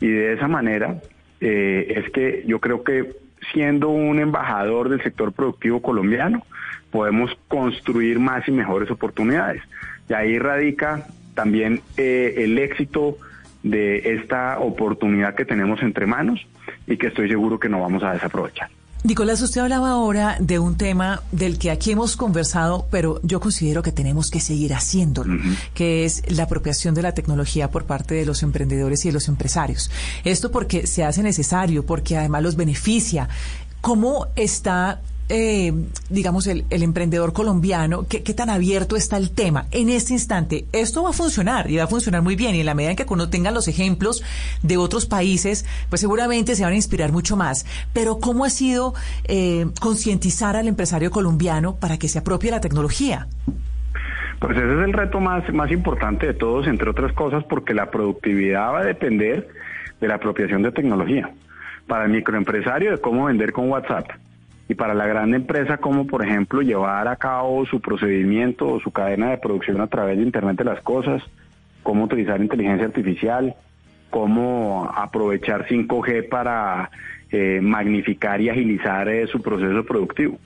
Y 0.00 0.08
de 0.08 0.34
esa 0.34 0.48
manera 0.48 0.96
eh, 1.40 1.94
es 1.96 2.10
que 2.10 2.44
yo 2.46 2.60
creo 2.60 2.84
que 2.84 3.12
siendo 3.52 3.88
un 3.90 4.18
embajador 4.18 4.88
del 4.88 5.02
sector 5.02 5.32
productivo 5.32 5.82
colombiano, 5.82 6.44
podemos 6.90 7.36
construir 7.48 8.18
más 8.18 8.46
y 8.48 8.52
mejores 8.52 8.90
oportunidades. 8.90 9.62
Y 10.08 10.14
ahí 10.14 10.38
radica 10.38 11.06
también 11.34 11.80
eh, 11.96 12.34
el 12.38 12.58
éxito 12.58 13.18
de 13.62 14.14
esta 14.14 14.58
oportunidad 14.60 15.34
que 15.34 15.44
tenemos 15.44 15.82
entre 15.82 16.06
manos 16.06 16.46
y 16.86 16.96
que 16.96 17.08
estoy 17.08 17.28
seguro 17.28 17.58
que 17.58 17.68
no 17.68 17.80
vamos 17.80 18.02
a 18.02 18.12
desaprovechar. 18.12 18.68
Nicolás, 19.06 19.42
usted 19.42 19.60
hablaba 19.60 19.90
ahora 19.90 20.38
de 20.40 20.58
un 20.58 20.78
tema 20.78 21.22
del 21.30 21.58
que 21.58 21.70
aquí 21.70 21.90
hemos 21.90 22.16
conversado, 22.16 22.86
pero 22.90 23.20
yo 23.22 23.38
considero 23.38 23.82
que 23.82 23.92
tenemos 23.92 24.30
que 24.30 24.40
seguir 24.40 24.72
haciéndolo, 24.72 25.38
que 25.74 26.06
es 26.06 26.22
la 26.30 26.44
apropiación 26.44 26.94
de 26.94 27.02
la 27.02 27.12
tecnología 27.12 27.70
por 27.70 27.84
parte 27.84 28.14
de 28.14 28.24
los 28.24 28.42
emprendedores 28.42 29.04
y 29.04 29.08
de 29.08 29.12
los 29.12 29.28
empresarios. 29.28 29.90
Esto 30.24 30.50
porque 30.50 30.86
se 30.86 31.04
hace 31.04 31.22
necesario, 31.22 31.84
porque 31.84 32.16
además 32.16 32.44
los 32.44 32.56
beneficia. 32.56 33.28
¿Cómo 33.82 34.28
está 34.36 35.02
eh, 35.28 35.72
digamos, 36.10 36.46
el, 36.46 36.64
emprendedor 36.70 37.32
colombiano, 37.32 38.06
¿qué, 38.08 38.20
tan 38.34 38.50
abierto 38.50 38.96
está 38.96 39.16
el 39.16 39.30
tema 39.30 39.66
en 39.70 39.88
este 39.88 40.12
instante? 40.12 40.66
Esto 40.72 41.02
va 41.04 41.10
a 41.10 41.12
funcionar 41.12 41.70
y 41.70 41.78
va 41.78 41.84
a 41.84 41.86
funcionar 41.86 42.22
muy 42.22 42.36
bien 42.36 42.54
y 42.54 42.60
en 42.60 42.66
la 42.66 42.74
medida 42.74 42.90
en 42.90 42.96
que 42.96 43.06
uno 43.08 43.30
tenga 43.30 43.50
los 43.50 43.68
ejemplos 43.68 44.22
de 44.62 44.76
otros 44.76 45.06
países, 45.06 45.64
pues 45.88 46.00
seguramente 46.00 46.54
se 46.54 46.64
van 46.64 46.72
a 46.72 46.76
inspirar 46.76 47.10
mucho 47.12 47.36
más. 47.36 47.64
Pero 47.92 48.18
¿cómo 48.18 48.44
ha 48.44 48.50
sido 48.50 48.94
eh, 49.24 49.66
concientizar 49.80 50.56
al 50.56 50.68
empresario 50.68 51.10
colombiano 51.10 51.76
para 51.76 51.98
que 51.98 52.08
se 52.08 52.18
apropie 52.18 52.50
la 52.50 52.60
tecnología? 52.60 53.26
Pues 54.40 54.56
ese 54.58 54.66
es 54.66 54.84
el 54.84 54.92
reto 54.92 55.20
más, 55.20 55.50
más 55.54 55.70
importante 55.70 56.26
de 56.26 56.34
todos, 56.34 56.66
entre 56.66 56.90
otras 56.90 57.12
cosas, 57.12 57.44
porque 57.44 57.72
la 57.72 57.90
productividad 57.90 58.72
va 58.72 58.80
a 58.80 58.84
depender 58.84 59.48
de 60.00 60.08
la 60.08 60.16
apropiación 60.16 60.62
de 60.62 60.72
tecnología. 60.72 61.30
Para 61.86 62.04
el 62.04 62.10
microempresario, 62.10 62.90
de 62.90 62.98
cómo 62.98 63.26
vender 63.26 63.52
con 63.52 63.70
WhatsApp 63.70 64.06
y 64.68 64.74
para 64.74 64.94
la 64.94 65.06
gran 65.06 65.34
empresa 65.34 65.76
como 65.76 66.06
por 66.06 66.24
ejemplo 66.24 66.62
llevar 66.62 67.08
a 67.08 67.16
cabo 67.16 67.66
su 67.66 67.80
procedimiento 67.80 68.66
o 68.66 68.80
su 68.80 68.90
cadena 68.90 69.30
de 69.30 69.38
producción 69.38 69.80
a 69.80 69.86
través 69.86 70.16
de 70.16 70.22
Internet 70.22 70.56
de 70.56 70.64
las 70.64 70.80
Cosas, 70.80 71.22
cómo 71.82 72.04
utilizar 72.04 72.40
inteligencia 72.40 72.86
artificial, 72.86 73.54
cómo 74.10 74.90
aprovechar 74.94 75.66
5G 75.66 76.28
para 76.28 76.90
eh, 77.30 77.60
magnificar 77.62 78.40
y 78.40 78.48
agilizar 78.48 79.08
eh, 79.08 79.26
su 79.26 79.42
proceso 79.42 79.84
productivo. 79.84 80.38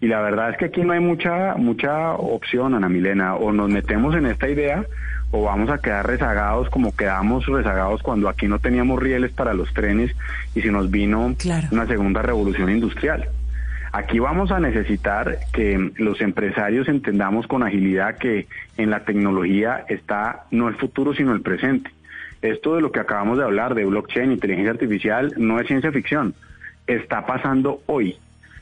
Y 0.00 0.08
la 0.08 0.20
verdad 0.20 0.50
es 0.50 0.56
que 0.56 0.64
aquí 0.64 0.82
no 0.82 0.92
hay 0.92 1.00
mucha 1.00 1.54
mucha 1.56 2.14
opción, 2.14 2.74
Ana 2.74 2.88
Milena, 2.88 3.36
o 3.36 3.52
nos 3.52 3.70
metemos 3.70 4.16
en 4.16 4.26
esta 4.26 4.48
idea 4.48 4.84
o 5.30 5.44
vamos 5.44 5.70
a 5.70 5.78
quedar 5.78 6.06
rezagados 6.06 6.68
como 6.68 6.94
quedamos 6.94 7.46
rezagados 7.46 8.02
cuando 8.02 8.28
aquí 8.28 8.46
no 8.48 8.58
teníamos 8.58 9.00
rieles 9.00 9.32
para 9.32 9.54
los 9.54 9.72
trenes 9.72 10.14
y 10.54 10.60
se 10.60 10.70
nos 10.70 10.90
vino 10.90 11.34
una 11.70 11.86
segunda 11.86 12.20
revolución 12.20 12.70
industrial. 12.70 13.28
Aquí 13.94 14.18
vamos 14.18 14.50
a 14.50 14.58
necesitar 14.58 15.38
que 15.52 15.92
los 15.96 16.22
empresarios 16.22 16.88
entendamos 16.88 17.46
con 17.46 17.62
agilidad 17.62 18.16
que 18.16 18.46
en 18.78 18.88
la 18.88 19.04
tecnología 19.04 19.84
está 19.86 20.46
no 20.50 20.68
el 20.68 20.76
futuro, 20.76 21.12
sino 21.12 21.34
el 21.34 21.42
presente. 21.42 21.90
Esto 22.40 22.74
de 22.74 22.80
lo 22.80 22.90
que 22.90 23.00
acabamos 23.00 23.36
de 23.36 23.44
hablar, 23.44 23.74
de 23.74 23.84
blockchain, 23.84 24.32
inteligencia 24.32 24.72
artificial, 24.72 25.34
no 25.36 25.60
es 25.60 25.66
ciencia 25.66 25.92
ficción. 25.92 26.34
Está 26.86 27.26
pasando 27.26 27.82
hoy 27.84 28.16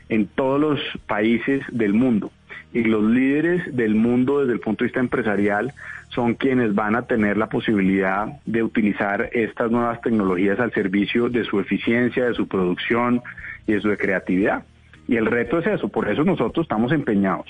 en 0.08 0.26
todos 0.26 0.60
los 0.60 0.80
países 1.06 1.62
del 1.70 1.94
mundo. 1.94 2.32
Y 2.72 2.82
los 2.82 3.04
líderes 3.04 3.76
del 3.76 3.94
mundo 3.94 4.40
desde 4.40 4.54
el 4.54 4.60
punto 4.60 4.82
de 4.82 4.88
vista 4.88 4.98
empresarial 4.98 5.72
son 6.08 6.34
quienes 6.34 6.74
van 6.74 6.96
a 6.96 7.02
tener 7.02 7.36
la 7.36 7.48
posibilidad 7.48 8.26
de 8.46 8.64
utilizar 8.64 9.30
estas 9.32 9.70
nuevas 9.70 10.00
tecnologías 10.00 10.58
al 10.58 10.72
servicio 10.72 11.28
de 11.28 11.44
su 11.44 11.60
eficiencia, 11.60 12.24
de 12.24 12.34
su 12.34 12.48
producción 12.48 13.22
y 13.68 13.74
de 13.74 13.80
su 13.80 13.96
creatividad. 13.96 14.64
Y 15.10 15.16
el 15.16 15.26
reto 15.26 15.58
es 15.58 15.66
eso, 15.66 15.88
por 15.88 16.08
eso 16.08 16.22
nosotros 16.22 16.66
estamos 16.66 16.92
empeñados 16.92 17.48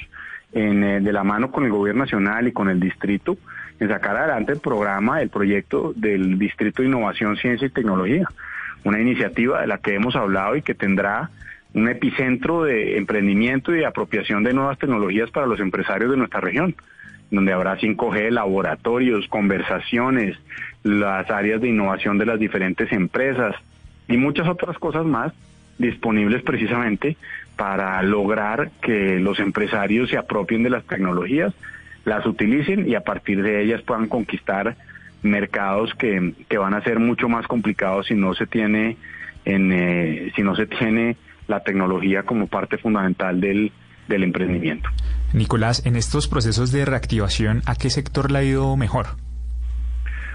en, 0.54 0.82
eh, 0.82 1.00
de 1.02 1.12
la 1.12 1.24
mano 1.24 1.50
con 1.50 1.62
el 1.64 1.70
gobierno 1.70 2.04
nacional 2.04 2.48
y 2.48 2.52
con 2.52 2.70
el 2.70 2.80
distrito 2.80 3.36
en 3.78 3.88
sacar 3.90 4.16
adelante 4.16 4.52
el 4.52 4.60
programa, 4.60 5.20
el 5.20 5.28
proyecto 5.28 5.92
del 5.94 6.38
Distrito 6.38 6.80
de 6.80 6.88
Innovación, 6.88 7.36
Ciencia 7.36 7.66
y 7.66 7.70
Tecnología, 7.70 8.26
una 8.82 8.98
iniciativa 8.98 9.60
de 9.60 9.66
la 9.66 9.76
que 9.76 9.94
hemos 9.94 10.16
hablado 10.16 10.56
y 10.56 10.62
que 10.62 10.74
tendrá 10.74 11.28
un 11.74 11.86
epicentro 11.90 12.62
de 12.62 12.96
emprendimiento 12.96 13.74
y 13.74 13.80
de 13.80 13.86
apropiación 13.86 14.42
de 14.42 14.54
nuevas 14.54 14.78
tecnologías 14.78 15.30
para 15.30 15.46
los 15.46 15.60
empresarios 15.60 16.10
de 16.10 16.16
nuestra 16.16 16.40
región, 16.40 16.74
donde 17.30 17.52
habrá 17.52 17.76
5G, 17.76 18.30
laboratorios, 18.30 19.28
conversaciones, 19.28 20.34
las 20.82 21.30
áreas 21.30 21.60
de 21.60 21.68
innovación 21.68 22.16
de 22.16 22.24
las 22.24 22.40
diferentes 22.40 22.90
empresas 22.90 23.54
y 24.08 24.16
muchas 24.16 24.48
otras 24.48 24.78
cosas 24.78 25.04
más 25.04 25.34
disponibles 25.80 26.42
precisamente 26.42 27.16
para 27.60 28.02
lograr 28.02 28.70
que 28.80 29.20
los 29.20 29.38
empresarios 29.38 30.08
se 30.08 30.16
apropien 30.16 30.62
de 30.62 30.70
las 30.70 30.82
tecnologías, 30.84 31.52
las 32.06 32.24
utilicen 32.24 32.88
y 32.88 32.94
a 32.94 33.02
partir 33.02 33.42
de 33.42 33.62
ellas 33.62 33.82
puedan 33.82 34.08
conquistar 34.08 34.78
mercados 35.22 35.92
que, 35.98 36.32
que 36.48 36.56
van 36.56 36.72
a 36.72 36.82
ser 36.82 36.98
mucho 37.00 37.28
más 37.28 37.46
complicados 37.46 38.06
si 38.06 38.14
no 38.14 38.32
se 38.32 38.46
tiene 38.46 38.96
en, 39.44 39.72
eh, 39.72 40.32
si 40.34 40.42
no 40.42 40.56
se 40.56 40.64
tiene 40.68 41.18
la 41.48 41.60
tecnología 41.60 42.22
como 42.22 42.46
parte 42.46 42.78
fundamental 42.78 43.42
del, 43.42 43.72
del 44.08 44.22
emprendimiento. 44.22 44.88
Nicolás, 45.34 45.84
en 45.84 45.96
estos 45.96 46.28
procesos 46.28 46.72
de 46.72 46.86
reactivación, 46.86 47.60
¿a 47.66 47.74
qué 47.74 47.90
sector 47.90 48.30
le 48.30 48.38
ha 48.38 48.42
ido 48.42 48.74
mejor? 48.78 49.08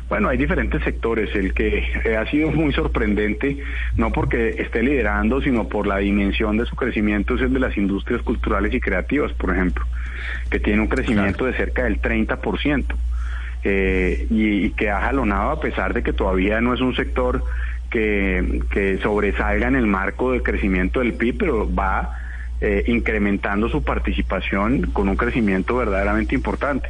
Bueno, 0.07 0.29
hay 0.29 0.37
diferentes 0.37 0.83
sectores. 0.83 1.33
El 1.35 1.53
que 1.53 1.83
ha 2.17 2.29
sido 2.29 2.51
muy 2.51 2.73
sorprendente, 2.73 3.57
no 3.95 4.11
porque 4.11 4.49
esté 4.59 4.83
liderando, 4.83 5.41
sino 5.41 5.67
por 5.67 5.87
la 5.87 5.97
dimensión 5.97 6.57
de 6.57 6.65
su 6.65 6.75
crecimiento, 6.75 7.35
es 7.35 7.41
el 7.41 7.53
de 7.53 7.59
las 7.59 7.75
industrias 7.77 8.21
culturales 8.21 8.73
y 8.73 8.79
creativas, 8.79 9.33
por 9.33 9.51
ejemplo, 9.51 9.85
que 10.49 10.59
tiene 10.59 10.81
un 10.81 10.87
crecimiento 10.87 11.45
de 11.45 11.53
cerca 11.53 11.83
del 11.85 12.01
30%. 12.01 12.85
Eh, 13.67 14.27
y, 14.29 14.65
y, 14.65 14.69
que 14.71 14.91
ha 14.91 15.01
jalonado 15.01 15.49
a 15.49 15.59
pesar 15.59 15.95
de 15.95 16.03
que 16.03 16.13
todavía 16.13 16.61
no 16.61 16.75
es 16.75 16.81
un 16.81 16.95
sector 16.95 17.43
que, 17.89 18.61
que 18.69 18.99
sobresalga 18.99 19.67
en 19.67 19.75
el 19.75 19.87
marco 19.87 20.33
del 20.33 20.43
crecimiento 20.43 20.99
del 20.99 21.13
PIB, 21.13 21.37
pero 21.39 21.73
va 21.73 22.15
eh, 22.61 22.83
incrementando 22.87 23.67
su 23.69 23.83
participación 23.83 24.91
con 24.93 25.09
un 25.09 25.15
crecimiento 25.15 25.77
verdaderamente 25.77 26.35
importante. 26.35 26.89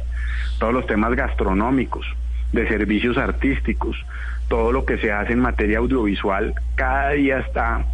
Todos 0.58 0.72
los 0.72 0.86
temas 0.86 1.14
gastronómicos, 1.14 2.06
de 2.52 2.68
servicios 2.68 3.16
artísticos, 3.18 3.96
todo 4.48 4.72
lo 4.72 4.84
que 4.84 4.98
se 4.98 5.12
hace 5.12 5.32
en 5.32 5.40
materia 5.40 5.78
audiovisual, 5.78 6.54
cada 6.74 7.10
día 7.10 7.40
está 7.40 7.84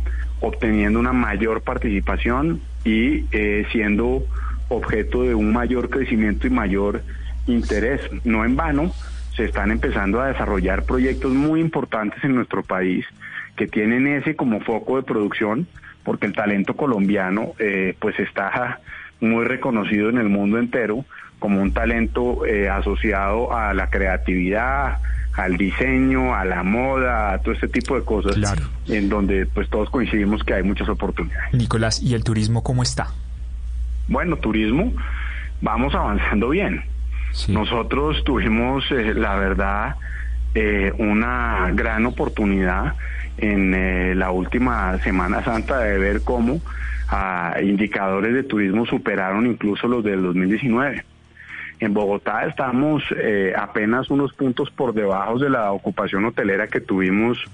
obteniendo 0.40 0.98
una 0.98 1.12
mayor 1.12 1.62
participación 1.62 2.60
y 2.84 3.24
eh, 3.32 3.64
siendo 3.72 4.24
objeto 4.68 5.22
de 5.22 5.34
un 5.34 5.52
mayor 5.52 5.88
crecimiento 5.88 6.46
y 6.46 6.50
mayor 6.50 7.02
interés. 7.46 8.00
No 8.24 8.44
en 8.44 8.56
vano, 8.56 8.92
se 9.36 9.44
están 9.44 9.70
empezando 9.70 10.20
a 10.20 10.28
desarrollar 10.28 10.84
proyectos 10.84 11.32
muy 11.32 11.60
importantes 11.60 12.22
en 12.24 12.34
nuestro 12.34 12.62
país 12.62 13.06
que 13.56 13.66
tienen 13.66 14.06
ese 14.06 14.34
como 14.34 14.60
foco 14.60 14.96
de 14.96 15.02
producción, 15.02 15.66
porque 16.04 16.26
el 16.26 16.32
talento 16.32 16.74
colombiano 16.74 17.52
eh, 17.58 17.94
pues 17.98 18.18
está 18.18 18.80
muy 19.20 19.44
reconocido 19.44 20.08
en 20.08 20.18
el 20.18 20.28
mundo 20.28 20.58
entero 20.58 21.04
como 21.42 21.60
un 21.60 21.72
talento 21.74 22.46
eh, 22.46 22.68
asociado 22.70 23.52
a 23.52 23.74
la 23.74 23.90
creatividad, 23.90 24.98
al 25.34 25.56
diseño, 25.56 26.34
a 26.36 26.44
la 26.44 26.62
moda, 26.62 27.32
a 27.32 27.38
todo 27.38 27.52
este 27.52 27.66
tipo 27.66 27.96
de 27.96 28.04
cosas, 28.04 28.36
Claro. 28.36 28.62
en 28.86 29.08
donde 29.08 29.44
pues 29.46 29.68
todos 29.68 29.90
coincidimos 29.90 30.44
que 30.44 30.54
hay 30.54 30.62
muchas 30.62 30.88
oportunidades. 30.88 31.52
Nicolás, 31.52 32.00
¿y 32.00 32.14
el 32.14 32.22
turismo 32.22 32.62
cómo 32.62 32.84
está? 32.84 33.08
Bueno, 34.06 34.36
turismo, 34.36 34.92
vamos 35.60 35.94
avanzando 35.96 36.48
bien. 36.50 36.84
Sí. 37.32 37.52
Nosotros 37.52 38.22
tuvimos, 38.24 38.84
eh, 38.92 39.14
la 39.14 39.34
verdad, 39.34 39.96
eh, 40.54 40.92
una 40.98 41.70
gran 41.74 42.06
oportunidad 42.06 42.94
en 43.38 43.74
eh, 43.74 44.14
la 44.14 44.30
última 44.30 44.96
Semana 44.98 45.42
Santa 45.42 45.78
de 45.78 45.98
ver 45.98 46.22
cómo 46.22 46.60
ah, 47.08 47.56
indicadores 47.62 48.32
de 48.34 48.42
turismo 48.44 48.86
superaron 48.86 49.46
incluso 49.46 49.88
los 49.88 50.04
del 50.04 50.22
2019. 50.22 51.04
En 51.82 51.94
Bogotá 51.94 52.46
estamos 52.46 53.02
eh, 53.10 53.52
apenas 53.58 54.08
unos 54.08 54.32
puntos 54.34 54.70
por 54.70 54.94
debajo 54.94 55.40
de 55.40 55.50
la 55.50 55.72
ocupación 55.72 56.24
hotelera 56.24 56.68
que 56.68 56.80
tuvimos 56.80 57.44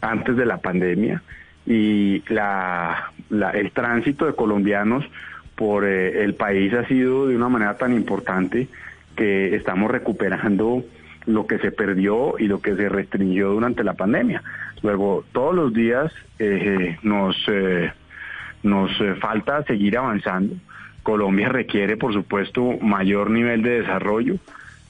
antes 0.00 0.38
de 0.38 0.46
la 0.46 0.56
pandemia 0.56 1.22
y 1.66 2.22
la, 2.32 3.12
el 3.52 3.72
tránsito 3.72 4.24
de 4.24 4.32
colombianos 4.32 5.04
por 5.54 5.84
eh, 5.84 6.24
el 6.24 6.32
país 6.32 6.72
ha 6.72 6.86
sido 6.86 7.26
de 7.26 7.36
una 7.36 7.50
manera 7.50 7.76
tan 7.76 7.92
importante 7.92 8.68
que 9.16 9.54
estamos 9.54 9.90
recuperando 9.90 10.82
lo 11.26 11.46
que 11.46 11.58
se 11.58 11.70
perdió 11.70 12.36
y 12.38 12.46
lo 12.46 12.62
que 12.62 12.76
se 12.76 12.88
restringió 12.88 13.50
durante 13.50 13.84
la 13.84 13.92
pandemia. 13.92 14.42
Luego, 14.80 15.26
todos 15.32 15.54
los 15.54 15.74
días 15.74 16.10
eh, 16.38 16.96
nos, 17.02 17.36
eh, 17.48 17.92
nos 18.62 18.90
falta 19.20 19.62
seguir 19.64 19.98
avanzando. 19.98 20.54
Colombia 21.04 21.48
requiere, 21.48 21.96
por 21.96 22.12
supuesto, 22.12 22.78
mayor 22.80 23.30
nivel 23.30 23.62
de 23.62 23.82
desarrollo, 23.82 24.36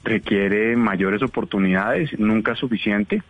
requiere 0.03 0.75
mayores 0.75 1.21
oportunidades, 1.21 2.17
nunca 2.17 2.55
suficiente, 2.55 3.21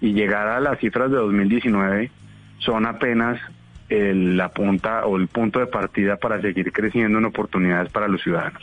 y 0.00 0.12
llegar 0.12 0.48
a 0.48 0.60
las 0.60 0.78
cifras 0.80 1.10
de 1.10 1.16
2019 1.16 2.10
son 2.58 2.84
apenas 2.84 3.40
el- 3.88 4.36
la 4.36 4.48
punta 4.48 5.06
o 5.06 5.16
el 5.16 5.28
punto 5.28 5.60
de 5.60 5.66
partida 5.66 6.16
para 6.16 6.40
seguir 6.40 6.72
creciendo 6.72 7.18
en 7.18 7.24
oportunidades 7.26 7.90
para 7.92 8.08
los 8.08 8.20
ciudadanos. 8.22 8.62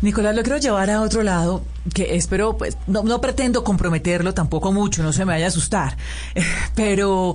Nicolás, 0.00 0.36
lo 0.36 0.42
quiero 0.42 0.58
llevar 0.58 0.90
a 0.90 1.00
otro 1.00 1.24
lado, 1.24 1.64
que 1.92 2.14
espero, 2.14 2.56
pues, 2.56 2.78
no, 2.86 3.02
no 3.02 3.20
pretendo 3.20 3.64
comprometerlo 3.64 4.32
tampoco 4.32 4.70
mucho, 4.72 5.02
no 5.02 5.12
se 5.12 5.24
me 5.24 5.32
vaya 5.32 5.46
a 5.46 5.48
asustar, 5.48 5.96
pero 6.76 7.34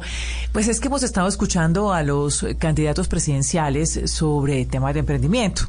pues 0.53 0.69
es 0.69 0.79
que 0.79 0.87
hemos 0.87 1.03
estado 1.03 1.27
escuchando 1.27 1.91
a 1.91 2.03
los 2.03 2.45
candidatos 2.59 3.09
presidenciales 3.09 3.99
sobre 4.05 4.65
temas 4.65 4.93
de 4.93 5.01
emprendimiento. 5.01 5.63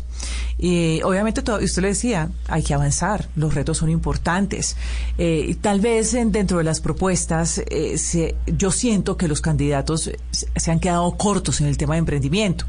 Y 0.59 1.03
obviamente, 1.03 1.43
todo, 1.43 1.59
usted 1.63 1.83
le 1.83 1.89
decía, 1.89 2.31
hay 2.49 2.63
que 2.63 2.75
avanzar, 2.75 3.29
los 3.37 3.55
retos 3.55 3.79
son 3.79 3.91
importantes. 3.91 4.77
Eh, 5.19 5.57
tal 5.61 5.81
vez 5.81 6.15
en- 6.15 6.31
dentro 6.33 6.59
de 6.59 6.65
las 6.65 6.81
propuestas, 6.81 7.59
eh, 7.69 7.99
se- 7.99 8.37
yo 8.47 8.71
siento 8.71 9.17
que 9.17 9.27
los 9.29 9.41
candidatos 9.41 10.03
se- 10.31 10.49
se 10.57 10.71
han 10.71 10.79
quedado 10.81 11.11
cortos 11.17 11.61
en 11.61 11.67
el 11.67 11.77
tema 11.77 11.95
de 11.95 11.99
emprendimiento, 12.01 12.65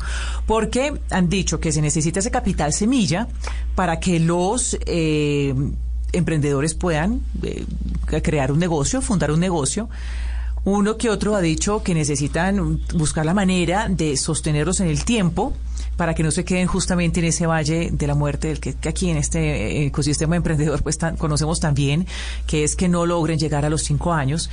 porque 0.47 0.99
han 1.11 1.29
dicho 1.29 1.59
que 1.59 1.71
se 1.71 1.81
necesita 1.81 2.19
ese 2.19 2.31
capital 2.31 2.73
semilla 2.73 3.27
para 3.75 3.99
que 3.99 4.19
los 4.19 4.77
eh, 4.87 5.53
emprendedores 6.11 6.73
puedan 6.73 7.21
eh, 7.43 7.65
crear 8.23 8.51
un 8.51 8.59
negocio, 8.59 9.01
fundar 9.01 9.31
un 9.31 9.39
negocio. 9.39 9.89
Uno 10.63 10.97
que 10.97 11.09
otro 11.11 11.35
ha 11.35 11.41
dicho 11.41 11.83
que 11.83 11.93
necesitan 11.93 12.81
buscar 12.95 13.23
la 13.25 13.35
manera 13.35 13.87
de 13.89 14.17
sostenerlos 14.17 14.79
en 14.79 14.87
el 14.87 15.05
tiempo 15.05 15.53
para 15.97 16.13
que 16.13 16.23
no 16.23 16.31
se 16.31 16.43
queden 16.43 16.67
justamente 16.67 17.19
en 17.19 17.27
ese 17.27 17.45
valle 17.47 17.89
de 17.91 18.07
la 18.07 18.15
muerte 18.15 18.49
del 18.49 18.59
que, 18.59 18.75
aquí 18.87 19.09
en 19.09 19.17
este 19.17 19.39
eh, 19.39 19.85
ecosistema 19.85 20.35
emprendedor 20.35 20.83
pues 20.83 20.97
tan- 20.97 21.15
conocemos 21.17 21.59
también, 21.59 22.05
que 22.47 22.63
es 22.63 22.75
que 22.75 22.87
no 22.89 23.05
logren 23.05 23.39
llegar 23.39 23.65
a 23.65 23.69
los 23.69 23.83
cinco 23.83 24.13
años. 24.13 24.49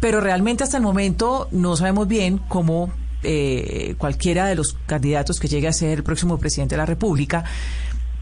Pero 0.00 0.20
realmente 0.20 0.62
hasta 0.62 0.76
el 0.76 0.82
momento 0.82 1.48
no 1.50 1.74
sabemos 1.76 2.06
bien 2.06 2.38
cómo 2.48 2.90
eh, 3.22 3.94
cualquiera 3.98 4.46
de 4.46 4.54
los 4.54 4.76
candidatos 4.86 5.40
que 5.40 5.48
llegue 5.48 5.68
a 5.68 5.72
ser 5.72 5.98
el 5.98 6.04
próximo 6.04 6.38
presidente 6.38 6.74
de 6.74 6.78
la 6.78 6.86
República, 6.86 7.44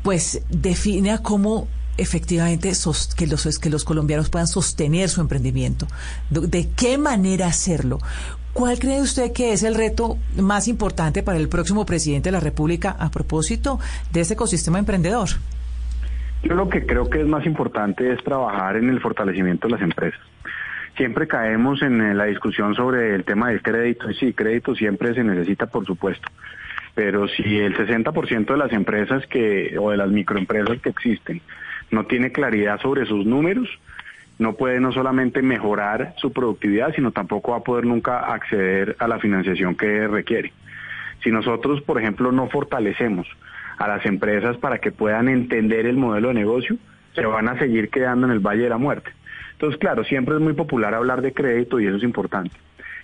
pues 0.03 0.40
define 0.48 1.11
a 1.11 1.18
cómo 1.18 1.66
efectivamente 1.96 2.72
que 3.16 3.27
los 3.27 3.59
que 3.59 3.70
los 3.70 3.85
colombianos 3.85 4.29
puedan 4.29 4.48
sostener 4.48 5.09
su 5.09 5.20
emprendimiento. 5.20 5.87
De 6.31 6.68
qué 6.70 6.98
manera 6.98 7.46
hacerlo? 7.46 7.98
¿Cuál 8.55 8.79
cree 8.79 9.01
usted 9.01 9.33
que 9.33 9.53
es 9.53 9.64
el 9.64 9.75
reto 9.75 10.17
más 10.40 10.69
importante 10.69 11.25
para 11.25 11.38
el 11.38 11.49
próximo 11.49 11.85
presidente 11.85 12.29
de 12.29 12.35
la 12.35 12.40
República 12.40 12.95
a 13.01 13.11
propósito 13.11 13.81
de 14.12 14.21
este 14.21 14.35
ecosistema 14.35 14.79
emprendedor? 14.79 15.29
Yo 16.45 16.55
lo 16.55 16.69
que 16.69 16.87
creo 16.87 17.11
que 17.11 17.21
es 17.21 17.27
más 17.27 17.45
importante 17.47 18.12
es 18.12 18.23
trabajar 18.23 18.77
en 18.77 18.88
el 18.90 19.01
fortalecimiento 19.01 19.67
de 19.67 19.73
las 19.73 19.83
empresas. 19.83 20.21
Siempre 20.97 21.27
caemos 21.27 21.83
en 21.83 22.01
eh, 22.01 22.14
la 22.14 22.27
discusión 22.27 22.77
sobre 22.77 23.17
el 23.17 23.25
tema 23.25 23.49
del 23.49 23.61
crédito, 23.61 24.07
sí, 24.12 24.33
crédito 24.33 24.77
siempre 24.77 25.14
se 25.14 25.25
necesita, 25.25 25.67
por 25.67 25.85
supuesto, 25.85 26.29
pero 26.95 27.27
si 27.27 27.59
el 27.59 27.77
60% 27.77 28.47
de 28.47 28.57
las 28.57 28.73
empresas 28.73 29.27
que 29.27 29.77
o 29.81 29.90
de 29.90 29.97
las 29.97 30.11
microempresas 30.11 30.81
que 30.81 30.90
existen 30.90 31.40
no 31.90 32.07
tiene 32.07 32.31
claridad 32.31 32.81
sobre 32.81 33.05
sus 33.05 33.27
números, 33.27 33.69
no 34.38 34.55
puede 34.55 34.81
no 34.81 34.92
solamente 34.92 35.42
mejorar 35.42 36.14
su 36.16 36.33
productividad, 36.33 36.94
sino 36.94 37.12
tampoco 37.12 37.53
va 37.53 37.59
a 37.59 37.64
poder 37.64 37.87
nunca 37.87 38.33
acceder 38.33 38.97
a 38.99 39.09
la 39.09 39.18
financiación 39.18 39.77
que 39.77 40.09
requiere. 40.09 40.53
Si 41.23 41.31
nosotros, 41.31 41.81
por 41.83 41.99
ejemplo, 41.99 42.33
no 42.33 42.49
fortalecemos 42.49 43.27
a 43.79 43.88
las 43.88 44.05
empresas 44.07 44.57
para 44.59 44.79
que 44.79 44.92
puedan 44.92 45.29
entender 45.29 45.87
el 45.87 45.97
modelo 45.97 46.29
de 46.29 46.35
negocio, 46.35 46.77
se 47.14 47.25
van 47.25 47.49
a 47.49 47.59
seguir 47.59 47.90
quedando 47.90 48.27
en 48.27 48.33
el 48.33 48.40
Valle 48.40 48.64
de 48.64 48.68
la 48.68 48.79
Muerte. 48.79 49.11
Entonces, 49.53 49.79
claro, 49.79 50.05
siempre 50.05 50.35
es 50.35 50.40
muy 50.40 50.53
popular 50.53 50.94
hablar 50.94 51.23
de 51.23 51.33
crédito 51.33 51.79
y 51.79 51.87
eso 51.87 51.97
es 51.97 52.03
importante, 52.03 52.57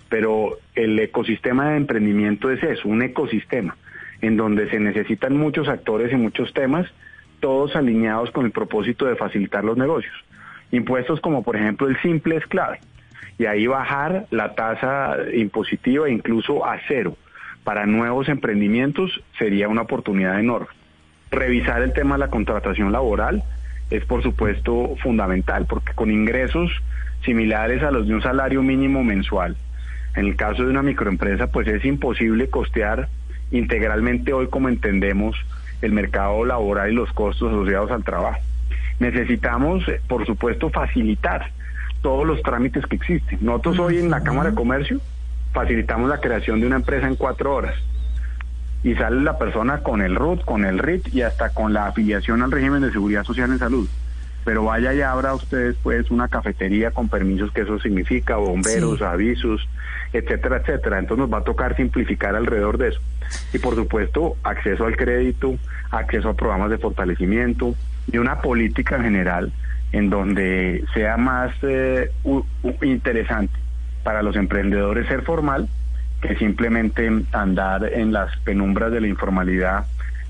pero 0.09 0.57
el 0.75 0.99
ecosistema 0.99 1.69
de 1.69 1.77
emprendimiento 1.77 2.51
es 2.51 2.61
eso, 2.61 2.89
un 2.89 3.01
ecosistema 3.01 3.75
en 4.21 4.37
donde 4.37 4.69
se 4.69 4.79
necesitan 4.79 5.35
muchos 5.35 5.67
actores 5.67 6.11
y 6.11 6.15
muchos 6.15 6.53
temas, 6.53 6.87
todos 7.39 7.75
alineados 7.75 8.29
con 8.31 8.45
el 8.45 8.51
propósito 8.51 9.05
de 9.05 9.15
facilitar 9.15 9.63
los 9.63 9.77
negocios. 9.77 10.13
Impuestos 10.71 11.19
como 11.21 11.43
por 11.43 11.55
ejemplo 11.55 11.87
el 11.87 12.01
simple 12.01 12.37
es 12.37 12.45
clave 12.47 12.79
y 13.37 13.45
ahí 13.45 13.67
bajar 13.67 14.27
la 14.29 14.53
tasa 14.55 15.17
impositiva 15.33 16.09
incluso 16.09 16.65
a 16.65 16.79
cero 16.87 17.17
para 17.63 17.85
nuevos 17.85 18.29
emprendimientos 18.29 19.21
sería 19.37 19.67
una 19.67 19.81
oportunidad 19.81 20.39
enorme. 20.39 20.67
Revisar 21.29 21.81
el 21.81 21.93
tema 21.93 22.15
de 22.15 22.19
la 22.19 22.29
contratación 22.29 22.91
laboral 22.91 23.43
es 23.89 24.05
por 24.05 24.23
supuesto 24.23 24.95
fundamental, 25.01 25.65
porque 25.67 25.93
con 25.93 26.11
ingresos 26.11 26.71
similares 27.23 27.83
a 27.83 27.91
los 27.91 28.07
de 28.07 28.15
un 28.15 28.21
salario 28.21 28.63
mínimo 28.63 29.03
mensual, 29.03 29.55
en 30.15 30.25
el 30.25 30.35
caso 30.35 30.63
de 30.63 30.69
una 30.69 30.81
microempresa, 30.81 31.47
pues 31.47 31.67
es 31.67 31.85
imposible 31.85 32.49
costear 32.49 33.09
integralmente 33.51 34.33
hoy 34.33 34.47
como 34.47 34.69
entendemos 34.69 35.35
el 35.81 35.91
mercado 35.91 36.45
laboral 36.45 36.91
y 36.91 36.95
los 36.95 37.11
costos 37.13 37.51
asociados 37.51 37.91
al 37.91 38.03
trabajo. 38.03 38.39
Necesitamos, 39.01 39.83
por 40.07 40.27
supuesto, 40.27 40.69
facilitar 40.69 41.49
todos 42.03 42.23
los 42.23 42.39
trámites 42.43 42.85
que 42.85 42.97
existen. 42.97 43.39
Nosotros 43.41 43.79
hoy 43.79 43.97
en 43.97 44.11
la 44.11 44.21
Cámara 44.21 44.51
de 44.51 44.55
Comercio 44.55 45.01
facilitamos 45.53 46.07
la 46.07 46.19
creación 46.19 46.61
de 46.61 46.67
una 46.67 46.75
empresa 46.75 47.07
en 47.07 47.15
cuatro 47.15 47.55
horas 47.55 47.73
y 48.83 48.93
sale 48.93 49.21
la 49.21 49.39
persona 49.39 49.79
con 49.79 50.03
el 50.03 50.15
RUT, 50.15 50.45
con 50.45 50.65
el 50.65 50.77
RIT 50.77 51.15
y 51.15 51.23
hasta 51.23 51.49
con 51.49 51.73
la 51.73 51.87
afiliación 51.87 52.43
al 52.43 52.51
régimen 52.51 52.83
de 52.83 52.91
seguridad 52.91 53.23
social 53.23 53.49
en 53.49 53.57
salud. 53.57 53.89
Pero 54.45 54.65
vaya 54.65 54.93
y 54.93 55.01
abra 55.01 55.33
ustedes 55.33 55.77
pues 55.81 56.11
una 56.11 56.27
cafetería 56.27 56.91
con 56.91 57.09
permisos 57.09 57.51
que 57.51 57.61
eso 57.61 57.79
significa, 57.79 58.35
bomberos, 58.35 59.01
avisos, 59.01 59.67
etcétera, 60.13 60.57
etcétera. 60.57 60.99
Entonces 60.99 61.23
nos 61.23 61.33
va 61.33 61.39
a 61.39 61.43
tocar 61.43 61.75
simplificar 61.75 62.35
alrededor 62.35 62.77
de 62.77 62.89
eso. 62.89 63.01
Y 63.51 63.57
por 63.57 63.73
supuesto, 63.73 64.35
acceso 64.43 64.85
al 64.85 64.95
crédito, 64.95 65.55
acceso 65.89 66.29
a 66.29 66.35
programas 66.35 66.69
de 66.69 66.77
fortalecimiento 66.77 67.75
y 68.11 68.17
una 68.17 68.41
política 68.41 68.97
en 68.97 69.03
general 69.03 69.53
en 69.91 70.09
donde 70.09 70.83
sea 70.93 71.17
más 71.17 71.53
eh, 71.63 72.11
interesante 72.81 73.53
para 74.03 74.23
los 74.23 74.35
emprendedores 74.35 75.07
ser 75.07 75.21
formal 75.21 75.67
que 76.21 76.35
simplemente 76.35 77.09
andar 77.31 77.83
en 77.91 78.13
las 78.13 78.35
penumbras 78.37 78.91
de 78.91 79.01
la 79.01 79.07
informalidad 79.07 79.85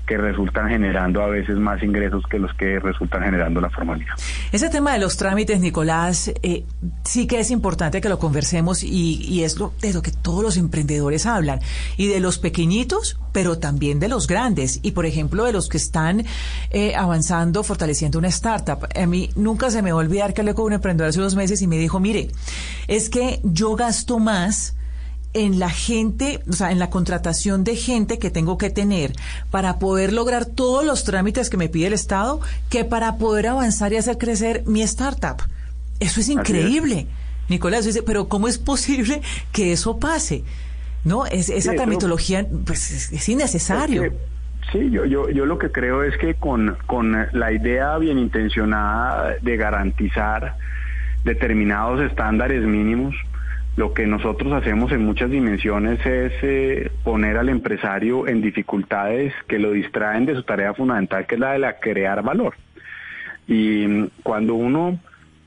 que 0.06 0.16
resultan 0.16 0.68
generando 0.68 1.22
a 1.22 1.28
veces 1.28 1.56
más 1.56 1.82
ingresos 1.82 2.24
que 2.30 2.38
los 2.38 2.52
que 2.54 2.78
resultan 2.78 3.22
generando 3.22 3.60
la 3.60 3.70
formalidad. 3.70 4.14
Ese 4.50 4.68
tema 4.68 4.92
de 4.92 4.98
los 4.98 5.16
trámites, 5.16 5.60
Nicolás, 5.60 6.32
eh, 6.42 6.64
sí 7.04 7.26
que 7.26 7.40
es 7.40 7.50
importante 7.50 8.00
que 8.00 8.08
lo 8.08 8.18
conversemos 8.18 8.82
y, 8.82 9.42
es 9.42 9.58
lo, 9.58 9.72
de 9.80 9.92
lo 9.92 10.02
que 10.02 10.10
todos 10.10 10.42
los 10.42 10.56
emprendedores 10.56 11.26
hablan, 11.26 11.60
y 11.96 12.08
de 12.08 12.20
los 12.20 12.38
pequeñitos, 12.38 13.18
pero 13.32 13.58
también 13.58 14.00
de 14.00 14.08
los 14.08 14.26
grandes, 14.26 14.80
y 14.82 14.92
por 14.92 15.06
ejemplo 15.06 15.44
de 15.44 15.52
los 15.52 15.68
que 15.68 15.76
están 15.76 16.24
eh, 16.70 16.94
avanzando, 16.94 17.62
fortaleciendo 17.62 18.18
una 18.18 18.28
startup. 18.28 18.88
A 18.94 19.06
mí 19.06 19.30
nunca 19.36 19.70
se 19.70 19.82
me 19.82 19.92
va 19.92 20.00
a 20.00 20.04
olvidar 20.04 20.34
que 20.34 20.40
hablé 20.40 20.54
con 20.54 20.66
un 20.66 20.72
emprendedor 20.74 21.10
hace 21.10 21.18
unos 21.18 21.36
meses 21.36 21.62
y 21.62 21.66
me 21.66 21.78
dijo, 21.78 22.00
mire, 22.00 22.28
es 22.88 23.08
que 23.08 23.40
yo 23.44 23.76
gasto 23.76 24.18
más 24.18 24.74
en 25.34 25.58
la 25.58 25.70
gente, 25.70 26.40
o 26.48 26.52
sea, 26.52 26.72
en 26.72 26.78
la 26.78 26.90
contratación 26.90 27.64
de 27.64 27.76
gente 27.76 28.18
que 28.18 28.30
tengo 28.30 28.58
que 28.58 28.70
tener 28.70 29.12
para 29.50 29.78
poder 29.78 30.12
lograr 30.12 30.44
todos 30.44 30.84
los 30.84 31.04
trámites 31.04 31.48
que 31.48 31.56
me 31.56 31.68
pide 31.68 31.86
el 31.86 31.92
Estado, 31.94 32.40
que 32.68 32.84
para 32.84 33.16
poder 33.16 33.46
avanzar 33.46 33.92
y 33.92 33.96
hacer 33.96 34.18
crecer 34.18 34.62
mi 34.66 34.82
startup. 34.82 35.42
Eso 36.00 36.20
es 36.20 36.28
increíble. 36.28 37.06
Nicolás 37.48 37.84
dice, 37.84 38.02
pero 38.02 38.28
¿cómo 38.28 38.48
es 38.48 38.58
posible 38.58 39.22
que 39.52 39.72
eso 39.72 39.98
pase? 39.98 40.44
No, 41.04 41.26
es, 41.26 41.48
esa 41.48 41.74
tramitología 41.74 42.46
pues, 42.64 43.12
es, 43.12 43.28
innecesario. 43.28 44.12
sí, 44.70 44.90
yo, 44.90 45.04
yo, 45.04 45.28
yo 45.30 45.46
lo 45.46 45.58
que 45.58 45.72
creo 45.72 46.04
es 46.04 46.16
que 46.16 46.34
con, 46.34 46.76
con 46.86 47.26
la 47.32 47.52
idea 47.52 47.98
bien 47.98 48.18
intencionada 48.18 49.36
de 49.40 49.56
garantizar 49.56 50.56
determinados 51.24 52.00
estándares 52.00 52.62
mínimos, 52.62 53.14
lo 53.76 53.94
que 53.94 54.06
nosotros 54.06 54.52
hacemos 54.52 54.92
en 54.92 55.04
muchas 55.04 55.30
dimensiones 55.30 56.04
es 56.04 56.32
eh, 56.42 56.90
poner 57.04 57.38
al 57.38 57.48
empresario 57.48 58.28
en 58.28 58.42
dificultades 58.42 59.32
que 59.48 59.58
lo 59.58 59.70
distraen 59.70 60.26
de 60.26 60.34
su 60.34 60.42
tarea 60.42 60.74
fundamental, 60.74 61.26
que 61.26 61.36
es 61.36 61.40
la 61.40 61.52
de 61.52 61.58
la 61.58 61.78
crear 61.78 62.22
valor. 62.22 62.54
Y 63.46 63.86
mm, 63.86 64.08
cuando 64.22 64.54
uno 64.54 64.98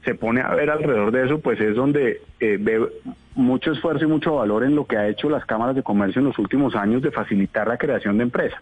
se 0.03 0.15
pone 0.15 0.41
a 0.41 0.53
ver 0.55 0.69
alrededor 0.69 1.11
de 1.11 1.25
eso, 1.25 1.39
pues 1.39 1.59
es 1.59 1.75
donde 1.75 2.21
eh, 2.39 2.57
ve 2.59 2.87
mucho 3.35 3.71
esfuerzo 3.71 4.05
y 4.05 4.07
mucho 4.07 4.35
valor 4.35 4.63
en 4.63 4.75
lo 4.75 4.85
que 4.85 4.97
ha 4.97 5.07
hecho 5.07 5.29
las 5.29 5.45
cámaras 5.45 5.75
de 5.75 5.83
comercio 5.83 6.19
en 6.19 6.27
los 6.27 6.39
últimos 6.39 6.75
años 6.75 7.01
de 7.01 7.11
facilitar 7.11 7.67
la 7.67 7.77
creación 7.77 8.17
de 8.17 8.23
empresas. 8.23 8.59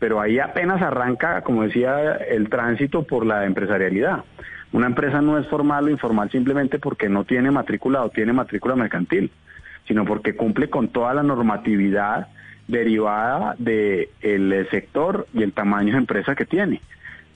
Pero 0.00 0.20
ahí 0.20 0.40
apenas 0.40 0.82
arranca, 0.82 1.42
como 1.42 1.62
decía, 1.62 2.14
el 2.16 2.48
tránsito 2.48 3.04
por 3.04 3.24
la 3.24 3.44
empresarialidad. 3.44 4.24
Una 4.72 4.86
empresa 4.86 5.20
no 5.20 5.38
es 5.38 5.46
formal 5.46 5.84
o 5.84 5.90
informal 5.90 6.30
simplemente 6.30 6.80
porque 6.80 7.08
no 7.08 7.24
tiene 7.24 7.52
matrícula 7.52 8.02
o 8.02 8.08
tiene 8.08 8.32
matrícula 8.32 8.74
mercantil, 8.74 9.30
sino 9.86 10.04
porque 10.04 10.34
cumple 10.34 10.68
con 10.68 10.88
toda 10.88 11.14
la 11.14 11.22
normatividad 11.22 12.28
derivada 12.66 13.54
del 13.58 14.68
sector 14.70 15.26
y 15.34 15.42
el 15.42 15.52
tamaño 15.52 15.92
de 15.92 15.98
empresa 15.98 16.34
que 16.34 16.46
tiene, 16.46 16.80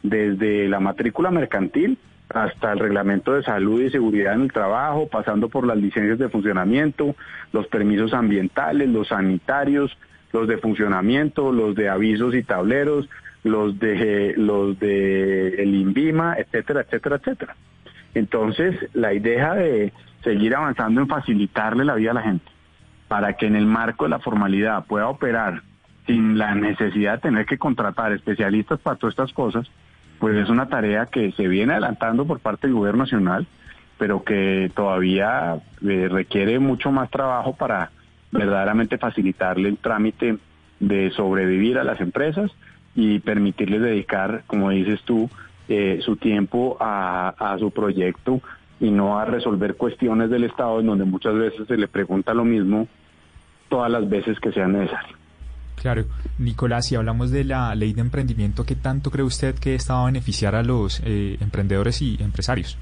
desde 0.02 0.68
la 0.68 0.80
matrícula 0.80 1.30
mercantil 1.30 1.98
hasta 2.28 2.72
el 2.72 2.78
reglamento 2.78 3.34
de 3.34 3.42
salud 3.42 3.82
y 3.82 3.90
seguridad 3.90 4.34
en 4.34 4.42
el 4.42 4.52
trabajo, 4.52 5.08
pasando 5.08 5.48
por 5.48 5.66
las 5.66 5.76
licencias 5.76 6.18
de 6.18 6.28
funcionamiento, 6.28 7.14
los 7.52 7.66
permisos 7.66 8.14
ambientales, 8.14 8.88
los 8.88 9.08
sanitarios, 9.08 9.96
los 10.34 10.48
de 10.48 10.58
funcionamiento, 10.58 11.52
los 11.52 11.76
de 11.76 11.88
avisos 11.88 12.34
y 12.34 12.42
tableros, 12.42 13.08
los 13.44 13.78
de 13.78 14.34
los 14.36 14.78
de 14.80 15.62
el 15.62 15.74
INVIMA, 15.76 16.34
etcétera, 16.36 16.80
etcétera, 16.80 17.16
etcétera. 17.16 17.56
Entonces, 18.14 18.74
la 18.94 19.14
idea 19.14 19.54
de 19.54 19.92
seguir 20.24 20.56
avanzando 20.56 21.00
en 21.00 21.06
facilitarle 21.06 21.84
la 21.84 21.94
vida 21.94 22.10
a 22.10 22.14
la 22.14 22.22
gente 22.22 22.50
para 23.06 23.34
que 23.34 23.46
en 23.46 23.54
el 23.54 23.66
marco 23.66 24.06
de 24.06 24.10
la 24.10 24.18
formalidad 24.18 24.84
pueda 24.86 25.08
operar 25.08 25.62
sin 26.06 26.36
la 26.36 26.56
necesidad 26.56 27.14
de 27.14 27.28
tener 27.28 27.46
que 27.46 27.56
contratar 27.56 28.12
especialistas 28.12 28.80
para 28.80 28.96
todas 28.96 29.12
estas 29.12 29.32
cosas, 29.32 29.70
pues 30.18 30.36
es 30.36 30.48
una 30.48 30.66
tarea 30.68 31.06
que 31.06 31.30
se 31.32 31.46
viene 31.46 31.74
adelantando 31.74 32.26
por 32.26 32.40
parte 32.40 32.66
del 32.66 32.74
gobierno 32.74 33.04
nacional, 33.04 33.46
pero 33.98 34.24
que 34.24 34.72
todavía 34.74 35.58
eh, 35.86 36.08
requiere 36.10 36.58
mucho 36.58 36.90
más 36.90 37.08
trabajo 37.08 37.54
para 37.54 37.92
verdaderamente 38.34 38.98
facilitarle 38.98 39.68
el 39.68 39.78
trámite 39.78 40.36
de 40.80 41.10
sobrevivir 41.12 41.78
a 41.78 41.84
las 41.84 42.00
empresas 42.00 42.50
y 42.94 43.20
permitirles 43.20 43.80
dedicar, 43.80 44.42
como 44.46 44.70
dices 44.70 45.00
tú, 45.04 45.30
eh, 45.68 46.00
su 46.04 46.16
tiempo 46.16 46.76
a, 46.80 47.56
su 47.58 47.70
proyecto 47.70 48.40
y 48.80 48.90
no 48.90 49.18
a 49.18 49.24
resolver 49.24 49.76
cuestiones 49.76 50.30
del 50.30 50.44
Estado 50.44 50.80
en 50.80 50.86
donde 50.86 51.04
muchas 51.04 51.34
veces 51.34 51.66
se 51.66 51.76
le 51.76 51.88
pregunta 51.88 52.34
lo 52.34 52.44
mismo 52.44 52.86
todas 53.68 53.90
las 53.90 54.08
veces 54.08 54.38
que 54.40 54.52
sea 54.52 54.66
necesario. 54.66 55.16
Claro. 55.76 56.04
Nicolás, 56.38 56.86
si 56.86 56.96
hablamos 56.96 57.30
de 57.30 57.44
la 57.44 57.74
ley 57.74 57.92
de 57.92 58.00
emprendimiento, 58.00 58.64
¿qué 58.64 58.74
tanto 58.74 59.10
cree 59.10 59.24
usted 59.24 59.54
que 59.54 59.74
esta 59.74 59.94
va 59.94 60.02
a 60.02 60.06
beneficiar 60.06 60.54
a 60.54 60.62
los 60.62 61.00
eh, 61.04 61.36
emprendedores 61.40 62.02
y 62.02 62.16
empresarios? 62.20 62.78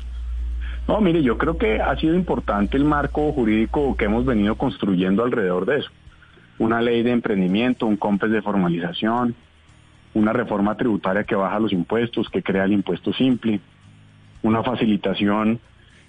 No, 0.88 1.00
mire, 1.00 1.22
yo 1.22 1.38
creo 1.38 1.56
que 1.56 1.80
ha 1.80 1.96
sido 1.96 2.14
importante 2.14 2.76
el 2.76 2.84
marco 2.84 3.32
jurídico 3.32 3.96
que 3.96 4.06
hemos 4.06 4.24
venido 4.24 4.56
construyendo 4.56 5.22
alrededor 5.22 5.64
de 5.64 5.78
eso. 5.78 5.90
Una 6.58 6.80
ley 6.80 7.02
de 7.02 7.12
emprendimiento, 7.12 7.86
un 7.86 7.96
COMPES 7.96 8.30
de 8.30 8.42
formalización, 8.42 9.34
una 10.14 10.32
reforma 10.32 10.76
tributaria 10.76 11.24
que 11.24 11.34
baja 11.34 11.58
los 11.58 11.72
impuestos, 11.72 12.28
que 12.28 12.42
crea 12.42 12.64
el 12.64 12.72
impuesto 12.72 13.12
simple, 13.12 13.60
una 14.42 14.62
facilitación 14.62 15.60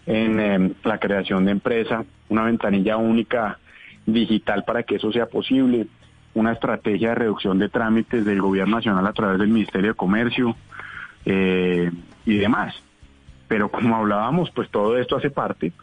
en 0.05 0.39
em, 0.39 0.73
la 0.83 0.97
creación 0.97 1.45
de 1.45 1.51
empresa, 1.51 2.03
una 2.29 2.43
ventanilla 2.43 2.97
única 2.97 3.59
digital 4.05 4.63
para 4.65 4.83
que 4.83 4.95
eso 4.95 5.11
sea 5.11 5.27
posible, 5.27 5.87
una 6.33 6.51
estrategia 6.51 7.09
de 7.09 7.15
reducción 7.15 7.59
de 7.59 7.69
trámites 7.69 8.25
del 8.25 8.41
gobierno 8.41 8.77
nacional 8.77 9.05
a 9.05 9.13
través 9.13 9.39
del 9.39 9.49
Ministerio 9.49 9.91
de 9.91 9.95
Comercio 9.95 10.55
eh, 11.25 11.91
y 12.25 12.37
demás. 12.37 12.75
Pero 13.53 13.69
como 13.69 13.95
hablábamos, 13.95 14.49
pues 14.49 14.67
todo 14.71 14.97
esto 14.97 15.15
hace 15.15 15.29
parte 15.29 15.73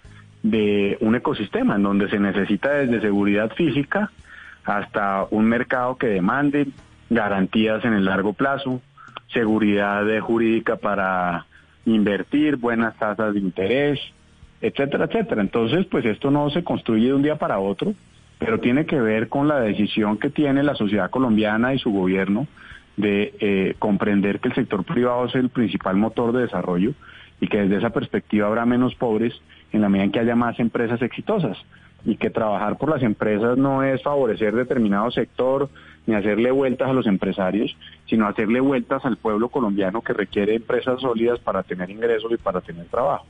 de 0.43 0.99
un 1.01 1.15
ecosistema 1.15 1.77
en 1.77 1.85
donde 1.85 2.11
se 2.11 2.19
necesita 2.19 2.69
desde 2.71 3.01
seguridad 3.01 3.53
física 3.53 4.11
hasta 4.65 5.29
un 5.31 5.45
mercado 5.45 5.95
que 5.97 6.09
demande 6.09 6.67
garantías 7.11 7.85
en 7.85 7.93
el 7.93 8.07
largo 8.07 8.33
plazo, 8.33 8.83
seguridad 9.33 10.05
jurídica 10.19 10.79
para 10.79 11.47
invertir, 11.85 12.57
buenas 12.57 12.97
tasas 12.97 13.35
de 13.35 13.39
interés, 13.39 14.01
etcétera, 14.61 15.05
etcétera. 15.05 15.41
Entonces, 15.41 15.87
pues 15.87 16.05
esto 16.07 16.33
no 16.33 16.51
se 16.51 16.65
construye 16.65 17.07
de 17.07 17.15
un 17.15 17.23
día 17.23 17.37
para 17.37 17.61
otro, 17.61 17.95
pero 18.41 18.59
tiene 18.59 18.85
que 18.85 19.01
ver 19.01 19.29
con 19.29 19.47
la 19.47 19.61
decisión 19.61 20.19
que 20.19 20.29
tiene 20.29 20.65
la 20.65 20.75
sociedad 20.75 21.09
colombiana 21.09 21.73
y 21.73 21.79
su 21.79 21.93
gobierno 21.93 22.49
de 22.97 23.33
eh, 23.39 23.77
comprender 23.79 24.41
que 24.41 24.49
el 24.49 24.57
sector 24.57 24.83
privado 24.83 25.27
es 25.27 25.37
el 25.37 25.51
principal 25.51 25.95
motor 25.95 26.33
de 26.33 26.43
desarrollo 26.43 26.95
y 27.41 27.49
que 27.49 27.63
desde 27.63 27.79
esa 27.79 27.91
perspectiva 27.91 28.47
habrá 28.47 28.67
menos 28.67 28.95
pobres 28.95 29.35
en 29.73 29.81
la 29.81 29.89
medida 29.89 30.05
en 30.05 30.13
que 30.13 30.21
haya 30.21 30.37
más 30.37 30.59
empresas 30.61 31.01
exitosas 31.03 31.57
y 32.05 32.17
que 32.17 32.31
trabajar 32.31 32.79
por 32.79 32.91
las 32.91 33.03
empresas 33.03 33.59
no 33.59 33.83
es 33.83 34.03
favorecer 34.03 34.55
determinado 34.55 35.11
sector 35.11 35.69
ni 36.07 36.15
hacerle 36.15 36.51
vueltas 36.51 36.89
a 36.89 36.93
los 36.93 37.07
empresarios, 37.07 37.77
sino 38.07 38.27
hacerle 38.27 38.61
vueltas 38.61 39.05
al 39.05 39.17
pueblo 39.17 39.49
colombiano 39.49 40.01
que 40.01 40.13
requiere 40.13 40.55
empresas 40.55 41.01
sólidas 41.01 41.39
para 41.41 41.63
tener 41.63 41.91
ingresos 41.91 42.33
y 42.33 42.37
para 42.37 42.61
tener 42.61 42.87
trabajo. 42.87 43.27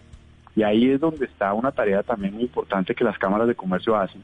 Y 0.55 0.63
ahí 0.63 0.91
es 0.91 1.01
donde 1.01 1.27
está 1.27 1.53
una 1.53 1.73
tarea 1.73 2.03
también 2.03 2.35
muy 2.35 2.45
importante 2.45 2.95
que 2.95 3.05
las 3.05 3.19
cámaras 3.19 3.49
de 3.49 3.55
comercio 3.55 3.97
hacen, 3.97 4.23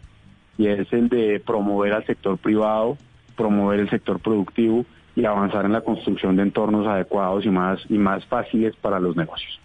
y 0.58 0.68
es 0.68 0.92
el 0.92 1.08
de 1.08 1.40
promover 1.44 1.92
al 1.92 2.06
sector 2.06 2.38
privado, 2.38 2.96
promover 3.36 3.80
el 3.80 3.90
sector 3.90 4.18
productivo 4.20 4.86
y 5.16 5.24
avanzar 5.24 5.64
en 5.64 5.72
la 5.72 5.80
construcción 5.80 6.36
de 6.36 6.42
entornos 6.42 6.86
adecuados 6.86 7.44
y 7.44 7.50
más, 7.50 7.80
y 7.88 7.98
más 7.98 8.24
fáciles 8.26 8.76
para 8.76 9.00
los 9.00 9.16
negocios. 9.16 9.58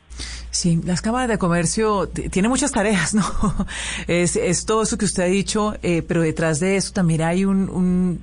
Sí, 0.50 0.82
las 0.84 1.02
cámaras 1.02 1.30
de 1.30 1.38
comercio 1.38 2.10
tienen 2.10 2.50
muchas 2.50 2.72
tareas, 2.72 3.14
¿no? 3.14 3.24
Es, 4.08 4.36
es 4.36 4.66
todo 4.66 4.84
eso 4.84 4.98
que 4.98 5.06
usted 5.06 5.24
ha 5.24 5.28
dicho, 5.28 5.76
eh, 5.84 6.04
pero 6.06 6.22
detrás 6.22 6.60
de 6.60 6.76
eso 6.76 6.92
también 6.94 7.22
hay 7.22 7.46
un, 7.46 7.70
un, 7.70 8.20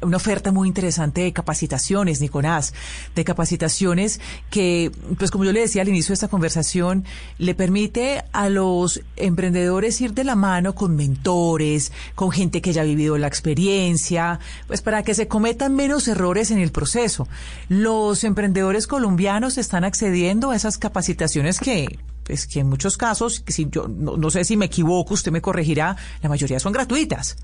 una 0.00 0.16
oferta 0.16 0.52
muy 0.52 0.68
interesante 0.68 1.22
de 1.22 1.32
capacitaciones, 1.32 2.20
Nicolás, 2.20 2.74
de 3.14 3.24
capacitaciones 3.24 4.20
que, 4.50 4.90
pues 5.18 5.30
como 5.30 5.44
yo 5.44 5.52
le 5.52 5.60
decía 5.60 5.82
al 5.82 5.88
inicio 5.88 6.08
de 6.08 6.14
esta 6.14 6.28
conversación, 6.28 7.04
le 7.38 7.54
permite 7.54 8.24
a 8.32 8.48
los 8.48 9.00
emprendedores 9.16 10.00
ir 10.00 10.14
de 10.14 10.24
la 10.24 10.36
mano 10.36 10.74
con 10.74 10.96
mentores, 10.96 11.92
con 12.14 12.30
gente 12.30 12.60
que 12.60 12.72
ya 12.72 12.82
ha 12.82 12.84
vivido 12.84 13.18
la 13.18 13.26
experiencia, 13.26 14.40
pues 14.66 14.82
para 14.82 15.02
que 15.02 15.14
se 15.14 15.28
cometan 15.28 15.74
menos 15.74 16.08
errores 16.08 16.50
en 16.50 16.58
el 16.58 16.72
proceso. 16.72 17.28
Los 17.68 18.24
emprendedores 18.24 18.86
colombianos 18.86 19.58
están 19.58 19.84
accediendo 19.84 20.50
a 20.50 20.56
esas 20.56 20.78
capacitaciones 20.78 21.58
que 21.58 21.98
pues 22.24 22.46
que 22.46 22.60
en 22.60 22.68
muchos 22.68 22.96
casos, 22.96 23.42
si 23.46 23.68
yo 23.70 23.88
no, 23.88 24.30
sé 24.30 24.44
si 24.44 24.56
me 24.56 24.66
equivoco, 24.66 25.14
usted 25.14 25.32
me 25.32 25.40
corregirá, 25.40 25.96
la 26.22 26.28
mayoría 26.28 26.60
son 26.60 26.72
gratuitas. 26.72 27.36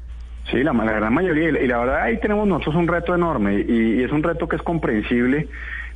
Sí, 0.51 0.63
la, 0.63 0.73
gran 0.73 1.13
mayoría. 1.13 1.51
Y 1.51 1.67
la 1.67 1.79
verdad 1.79 2.03
ahí 2.03 2.19
tenemos 2.19 2.47
nosotros 2.47 2.77
un 2.77 2.89
reto 2.89 3.15
enorme 3.15 3.65
y, 3.69 4.03
es 4.03 4.11
un 4.13 4.23
reto 4.23 4.49
que 4.49 4.57
es 4.57 4.63
comprensible, 4.63 5.49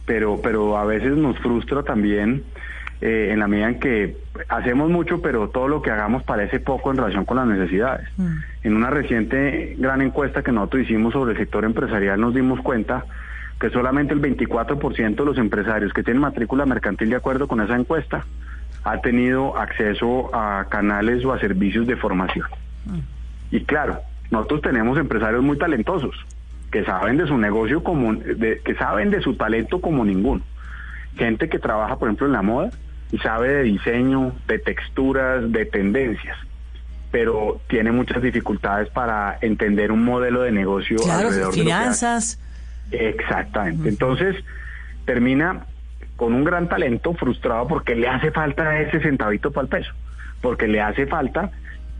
pero, 0.04 0.40
pero 0.42 0.76
a 0.76 0.84
veces 0.84 1.16
nos 1.16 1.38
frustra 1.38 1.82
también 1.82 2.42
eh, 3.00 3.30
en 3.32 3.40
la 3.40 3.48
medida 3.48 3.68
en 3.68 3.80
que 3.80 4.16
hacemos 4.48 4.90
mucho, 4.90 5.22
pero 5.22 5.48
todo 5.48 5.68
lo 5.68 5.80
que 5.80 5.90
hagamos 5.90 6.22
parece 6.22 6.60
poco 6.60 6.90
en 6.90 6.98
relación 6.98 7.24
con 7.24 7.38
las 7.38 7.46
necesidades. 7.46 8.06
Mm. 8.18 8.36
En 8.64 8.76
una 8.76 8.90
reciente 8.90 9.74
gran 9.78 10.02
encuesta 10.02 10.42
que 10.42 10.52
nosotros 10.52 10.82
hicimos 10.82 11.14
sobre 11.14 11.32
el 11.32 11.38
sector 11.38 11.64
empresarial 11.64 12.20
nos 12.20 12.34
dimos 12.34 12.60
cuenta 12.60 13.06
que 13.58 13.70
solamente 13.70 14.12
el 14.12 14.20
24% 14.20 15.14
de 15.14 15.24
los 15.24 15.38
empresarios 15.38 15.92
que 15.92 16.02
tienen 16.02 16.20
matrícula 16.20 16.66
mercantil 16.66 17.10
de 17.10 17.16
acuerdo 17.16 17.48
con 17.48 17.60
esa 17.60 17.76
encuesta 17.76 18.26
ha 18.84 19.00
tenido 19.00 19.56
acceso 19.56 20.34
a 20.34 20.66
canales 20.68 21.24
o 21.24 21.32
a 21.32 21.38
servicios 21.38 21.86
de 21.86 21.96
formación. 21.96 22.46
Y 23.52 23.60
claro, 23.64 24.00
nosotros 24.33 24.62
tenemos 24.62 24.99
empresarios 24.99 25.45
muy 25.45 25.59
talentosos 25.59 26.16
que 26.71 26.85
saben 26.85 27.18
de 27.18 27.27
su 27.27 27.37
negocio 27.37 27.85
como 27.85 28.18
que 28.18 28.75
saben 28.79 29.11
de 29.11 29.21
su 29.21 29.35
talento 29.35 29.81
como 29.81 30.07
ninguno. 30.07 30.40
Gente 31.16 31.51
que 31.51 31.59
trabaja, 31.59 31.99
por 31.99 32.09
ejemplo, 32.09 32.27
en 32.27 32.33
la 32.33 32.40
moda 32.40 32.71
y 33.12 33.18
sabe 33.18 33.51
de 33.51 33.62
diseño, 33.64 34.33
de 34.49 34.59
texturas, 34.59 35.53
de 35.53 35.66
tendencias, 35.66 36.38
pero 37.11 37.61
tiene 37.68 37.92
muchas 37.92 38.23
dificultades 38.23 38.88
para 38.88 39.37
entender 39.42 39.92
un 39.92 40.03
modelo 40.03 40.40
de 40.40 40.51
negocio 40.51 40.97
claro, 40.97 41.29
alrededor 41.29 41.53
finanzas. 41.53 42.40
Exactamente. 42.90 43.90
Entonces, 43.90 44.35
termina 45.05 45.66
con 46.16 46.33
un 46.33 46.45
gran 46.45 46.71
talento 46.71 47.12
frustrado 47.12 47.68
porque 47.68 47.95
le 47.95 48.09
hace 48.09 48.31
falta 48.31 48.81
ese 48.81 48.99
centavito 49.01 49.51
para 49.51 49.64
el 49.64 49.68
peso, 49.68 49.92
porque 50.40 50.68
le 50.68 50.81
hace 50.81 51.07
falta 51.07 51.51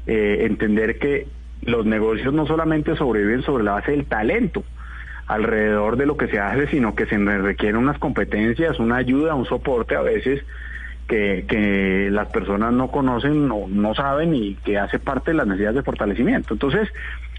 eh, 0.07 0.47
entender 0.47 0.99
que 0.99 1.27
los 1.63 1.87
negocios 1.87 2.33
no 2.35 2.47
solamente 2.47 2.97
sobreviven 2.97 3.43
sobre 3.43 3.65
la 3.65 3.73
base 3.73 3.93
del 3.93 4.07
talento 4.07 4.65
alrededor 5.27 5.97
de 5.97 6.07
lo 6.07 6.17
que 6.17 6.29
se 6.29 6.39
hace, 6.39 6.67
sino 6.67 6.95
que 6.95 7.07
se 7.07 7.17
requieren 7.19 7.77
unas 7.77 7.99
competencias, 7.99 8.79
una 8.79 8.97
ayuda, 8.97 9.35
un 9.35 9.47
soporte 9.47 9.97
a 9.97 10.03
veces 10.03 10.45
que, 11.07 12.09
las 12.11 12.29
personas 12.29 12.73
no 12.73 12.89
conocen 12.89 13.51
o 13.51 13.67
no 13.69 13.95
saben 13.95 14.35
y 14.35 14.55
que 14.57 14.79
hace 14.79 14.99
parte 14.99 15.31
de 15.31 15.37
las 15.37 15.47
necesidades 15.47 15.77
de 15.77 15.83
fortalecimiento. 15.83 16.55
Entonces, 16.55 16.89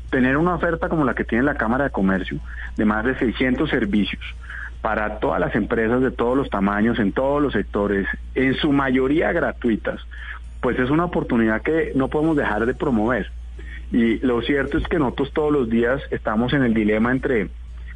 tener 0.09 0.37
una 0.37 0.55
oferta 0.55 0.89
como 0.89 1.05
la 1.05 1.13
que 1.13 1.23
tiene 1.23 1.43
la 1.43 1.55
Cámara 1.55 1.85
de 1.85 1.89
Comercio, 1.89 2.39
de 2.77 2.85
más 2.85 3.03
de 3.05 3.15
600 3.17 3.69
servicios 3.69 4.21
para 4.81 5.19
todas 5.19 5.39
las 5.39 5.55
empresas 5.55 6.01
de 6.01 6.11
todos 6.11 6.35
los 6.37 6.49
tamaños, 6.49 6.99
en 6.99 7.13
todos 7.13 7.41
los 7.41 7.53
sectores, 7.53 8.05
en 8.35 8.53
su 8.55 8.71
mayoría 8.73 9.31
gratuitas, 9.31 10.01
pues 10.61 10.77
es 10.77 10.89
una 10.89 11.05
oportunidad 11.05 11.61
que 11.61 11.93
no 11.95 12.09
podemos 12.09 12.35
dejar 12.35 12.65
de 12.65 12.73
promover. 12.73 13.31
Y 13.93 14.17
lo 14.19 14.41
cierto 14.41 14.77
es 14.77 14.87
que 14.87 14.99
nosotros 14.99 15.31
todos 15.31 15.53
los 15.53 15.69
días 15.69 16.01
estamos 16.11 16.51
en 16.51 16.63
el 16.63 16.73
dilema 16.73 17.11
entre 17.11 17.47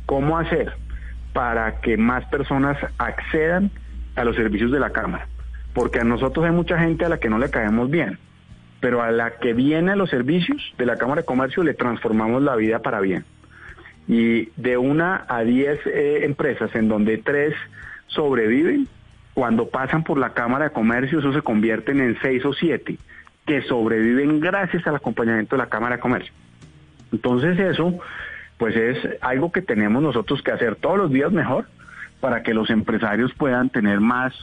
cómo 0.05 0.37
hacer 0.37 0.71
para 1.33 1.81
que 1.81 1.97
más 1.97 2.23
personas 2.29 2.77
accedan 2.97 3.71
a 4.15 4.23
los 4.23 4.37
servicios 4.37 4.71
de 4.71 4.79
la 4.79 4.91
Cámara. 4.91 5.27
Porque 5.73 5.99
a 5.99 6.05
nosotros 6.05 6.45
hay 6.45 6.51
mucha 6.51 6.79
gente 6.79 7.03
a 7.03 7.09
la 7.09 7.19
que 7.19 7.29
no 7.29 7.37
le 7.37 7.49
caemos 7.49 7.89
bien 7.89 8.17
pero 8.79 9.01
a 9.01 9.11
la 9.11 9.31
que 9.37 9.53
viene 9.53 9.91
a 9.91 9.95
los 9.95 10.09
servicios 10.09 10.73
de 10.77 10.85
la 10.85 10.97
Cámara 10.97 11.21
de 11.21 11.25
Comercio 11.25 11.63
le 11.63 11.73
transformamos 11.73 12.41
la 12.43 12.55
vida 12.55 12.79
para 12.79 12.99
bien. 12.99 13.25
Y 14.07 14.49
de 14.55 14.77
una 14.77 15.25
a 15.27 15.41
diez 15.41 15.79
eh, 15.85 16.19
empresas 16.23 16.73
en 16.75 16.87
donde 16.87 17.17
tres 17.17 17.53
sobreviven, 18.07 18.87
cuando 19.33 19.67
pasan 19.67 20.03
por 20.03 20.17
la 20.17 20.33
Cámara 20.33 20.65
de 20.65 20.71
Comercio, 20.71 21.19
eso 21.19 21.33
se 21.33 21.41
convierten 21.41 21.99
en 21.99 22.17
seis 22.21 22.45
o 22.45 22.53
siete 22.53 22.97
que 23.47 23.63
sobreviven 23.63 24.39
gracias 24.39 24.85
al 24.85 24.97
acompañamiento 24.97 25.55
de 25.55 25.63
la 25.63 25.69
Cámara 25.69 25.95
de 25.95 26.01
Comercio. 26.01 26.33
Entonces 27.11 27.57
eso, 27.57 27.97
pues 28.57 28.75
es 28.75 28.97
algo 29.21 29.51
que 29.51 29.61
tenemos 29.61 30.03
nosotros 30.03 30.43
que 30.43 30.51
hacer 30.51 30.75
todos 30.75 30.97
los 30.97 31.11
días 31.11 31.31
mejor 31.31 31.65
para 32.19 32.43
que 32.43 32.53
los 32.53 32.69
empresarios 32.69 33.33
puedan 33.33 33.69
tener 33.69 34.01
más 34.01 34.33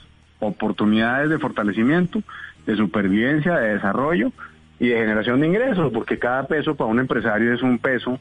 oportunidades 0.41 1.31
de 1.31 1.39
fortalecimiento 1.39 2.23
de 2.67 2.77
supervivencia, 2.77 3.57
de 3.59 3.75
desarrollo 3.75 4.33
y 4.81 4.89
de 4.89 4.97
generación 4.97 5.41
de 5.41 5.49
ingresos, 5.49 5.93
porque 5.93 6.19
cada 6.19 6.47
peso 6.47 6.75
para 6.75 6.91
un 6.91 6.99
empresario 6.99 7.53
es 7.53 7.63
un 7.63 7.79
peso 7.79 8.19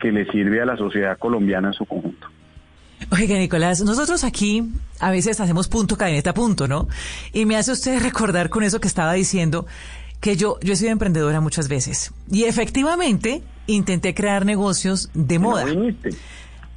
que 0.00 0.10
le 0.10 0.26
sirve 0.26 0.60
a 0.60 0.66
la 0.66 0.76
sociedad 0.76 1.16
colombiana 1.18 1.68
en 1.68 1.74
su 1.74 1.86
conjunto. 1.86 2.28
Oiga, 3.10 3.36
Nicolás, 3.36 3.82
nosotros 3.82 4.24
aquí 4.24 4.72
a 4.98 5.10
veces 5.10 5.40
hacemos 5.40 5.68
punto 5.68 5.96
cadeneta 5.96 6.34
punto, 6.34 6.66
¿no? 6.66 6.88
Y 7.32 7.44
me 7.44 7.56
hace 7.56 7.70
usted 7.70 8.02
recordar 8.02 8.48
con 8.48 8.64
eso 8.64 8.80
que 8.80 8.88
estaba 8.88 9.12
diciendo 9.12 9.66
que 10.20 10.36
yo, 10.36 10.58
yo 10.60 10.72
he 10.72 10.76
sido 10.76 10.92
emprendedora 10.92 11.40
muchas 11.40 11.68
veces. 11.68 12.12
Y 12.30 12.44
efectivamente 12.44 13.42
intenté 13.66 14.14
crear 14.14 14.44
negocios 14.44 15.10
de 15.14 15.38
moda. 15.38 15.66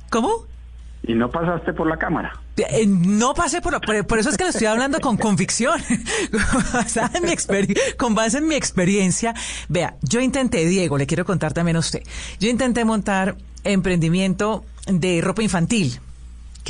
¿Cómo? 0.09 0.45
Y 1.03 1.13
no 1.13 1.29
pasaste 1.29 1.73
por 1.73 1.87
la 1.87 1.97
cámara. 1.97 2.33
Eh, 2.57 2.85
no 2.85 3.33
pasé 3.33 3.61
por, 3.61 3.79
por, 4.05 4.19
eso 4.19 4.29
es 4.29 4.37
que 4.37 4.43
le 4.43 4.49
estoy 4.49 4.67
hablando 4.67 4.99
con 4.99 5.15
convicción, 5.15 5.79
con 7.97 8.15
base 8.15 8.37
en 8.37 8.47
mi 8.47 8.55
experiencia. 8.55 9.33
Vea, 9.69 9.95
yo 10.01 10.19
intenté, 10.19 10.65
Diego, 10.65 10.97
le 10.97 11.07
quiero 11.07 11.23
contar 11.23 11.53
también 11.53 11.77
a 11.77 11.79
usted, 11.79 12.03
yo 12.39 12.49
intenté 12.49 12.83
montar 12.83 13.37
emprendimiento 13.63 14.65
de 14.87 15.21
ropa 15.21 15.41
infantil 15.41 16.01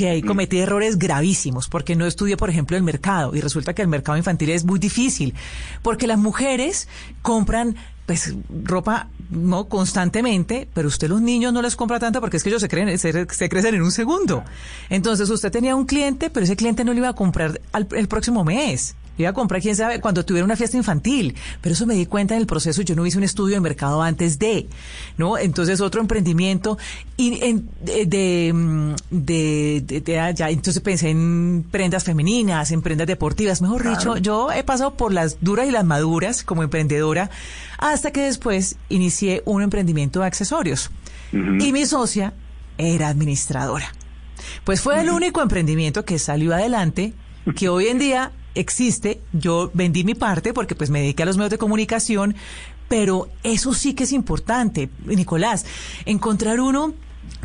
que 0.00 0.08
ahí 0.08 0.22
cometí 0.22 0.58
errores 0.58 0.98
gravísimos 0.98 1.68
porque 1.68 1.94
no 1.94 2.06
estudié, 2.06 2.38
por 2.38 2.48
ejemplo, 2.48 2.74
el 2.74 2.82
mercado 2.82 3.34
y 3.34 3.42
resulta 3.42 3.74
que 3.74 3.82
el 3.82 3.88
mercado 3.88 4.16
infantil 4.16 4.48
es 4.48 4.64
muy 4.64 4.78
difícil 4.78 5.34
porque 5.82 6.06
las 6.06 6.16
mujeres 6.16 6.88
compran 7.20 7.76
pues 8.06 8.34
ropa 8.64 9.08
no 9.28 9.66
constantemente, 9.66 10.66
pero 10.72 10.88
usted 10.88 11.10
los 11.10 11.20
niños 11.20 11.52
no 11.52 11.60
les 11.60 11.76
compra 11.76 12.00
tanto 12.00 12.18
porque 12.18 12.38
es 12.38 12.42
que 12.42 12.48
ellos 12.48 12.62
se, 12.62 12.68
creen, 12.68 12.98
se, 12.98 13.48
crecen 13.50 13.74
en 13.74 13.82
un 13.82 13.92
segundo. 13.92 14.42
Entonces 14.88 15.28
usted 15.28 15.52
tenía 15.52 15.76
un 15.76 15.84
cliente, 15.84 16.30
pero 16.30 16.44
ese 16.44 16.56
cliente 16.56 16.82
no 16.82 16.94
le 16.94 17.00
iba 17.00 17.10
a 17.10 17.14
comprar 17.14 17.60
el 17.74 18.08
próximo 18.08 18.42
mes 18.42 18.96
iba 19.22 19.30
a 19.30 19.32
comprar, 19.32 19.60
quién 19.60 19.76
sabe, 19.76 20.00
cuando 20.00 20.24
tuviera 20.24 20.44
una 20.44 20.56
fiesta 20.56 20.76
infantil. 20.76 21.34
Pero 21.60 21.72
eso 21.74 21.86
me 21.86 21.94
di 21.94 22.06
cuenta 22.06 22.34
en 22.34 22.40
el 22.40 22.46
proceso, 22.46 22.82
yo 22.82 22.94
no 22.94 23.06
hice 23.06 23.18
un 23.18 23.24
estudio 23.24 23.54
de 23.54 23.60
mercado 23.60 24.02
antes 24.02 24.38
de, 24.38 24.68
¿no? 25.16 25.38
Entonces 25.38 25.80
otro 25.80 26.00
emprendimiento 26.00 26.78
y 27.16 27.42
en, 27.44 27.68
de, 27.82 28.52
mm, 28.52 28.94
de, 29.10 30.02
de, 30.04 30.20
allá, 30.20 30.50
entonces 30.50 30.82
pensé 30.82 31.10
en 31.10 31.66
prendas 31.70 32.04
femeninas, 32.04 32.70
en 32.70 32.82
prendas 32.82 33.06
deportivas. 33.06 33.62
Mejor 33.62 33.88
dicho, 33.88 34.16
yo 34.16 34.52
he 34.52 34.64
pasado 34.64 34.94
por 34.94 35.12
las 35.12 35.38
duras 35.40 35.68
y 35.68 35.70
las 35.70 35.84
maduras 35.84 36.44
como 36.44 36.62
emprendedora 36.62 37.30
hasta 37.78 38.10
que 38.10 38.22
después 38.22 38.76
inicié 38.88 39.42
un 39.46 39.62
emprendimiento 39.62 40.20
de 40.20 40.26
accesorios. 40.26 40.90
Y 41.32 41.72
mi 41.72 41.86
socia 41.86 42.34
era 42.76 43.08
administradora. 43.08 43.92
Pues 44.64 44.80
fue 44.80 45.00
el 45.00 45.10
único 45.10 45.42
emprendimiento 45.42 46.04
que 46.04 46.18
salió 46.18 46.54
adelante 46.54 47.12
que 47.56 47.68
hoy 47.68 47.86
en 47.86 47.98
día 47.98 48.32
existe, 48.54 49.20
yo 49.32 49.70
vendí 49.74 50.04
mi 50.04 50.14
parte 50.14 50.52
porque 50.52 50.74
pues 50.74 50.90
me 50.90 51.00
dediqué 51.00 51.22
a 51.22 51.26
los 51.26 51.36
medios 51.36 51.50
de 51.50 51.58
comunicación, 51.58 52.34
pero 52.88 53.28
eso 53.42 53.72
sí 53.72 53.94
que 53.94 54.04
es 54.04 54.12
importante, 54.12 54.90
Nicolás, 55.04 55.64
encontrar 56.06 56.60
uno 56.60 56.94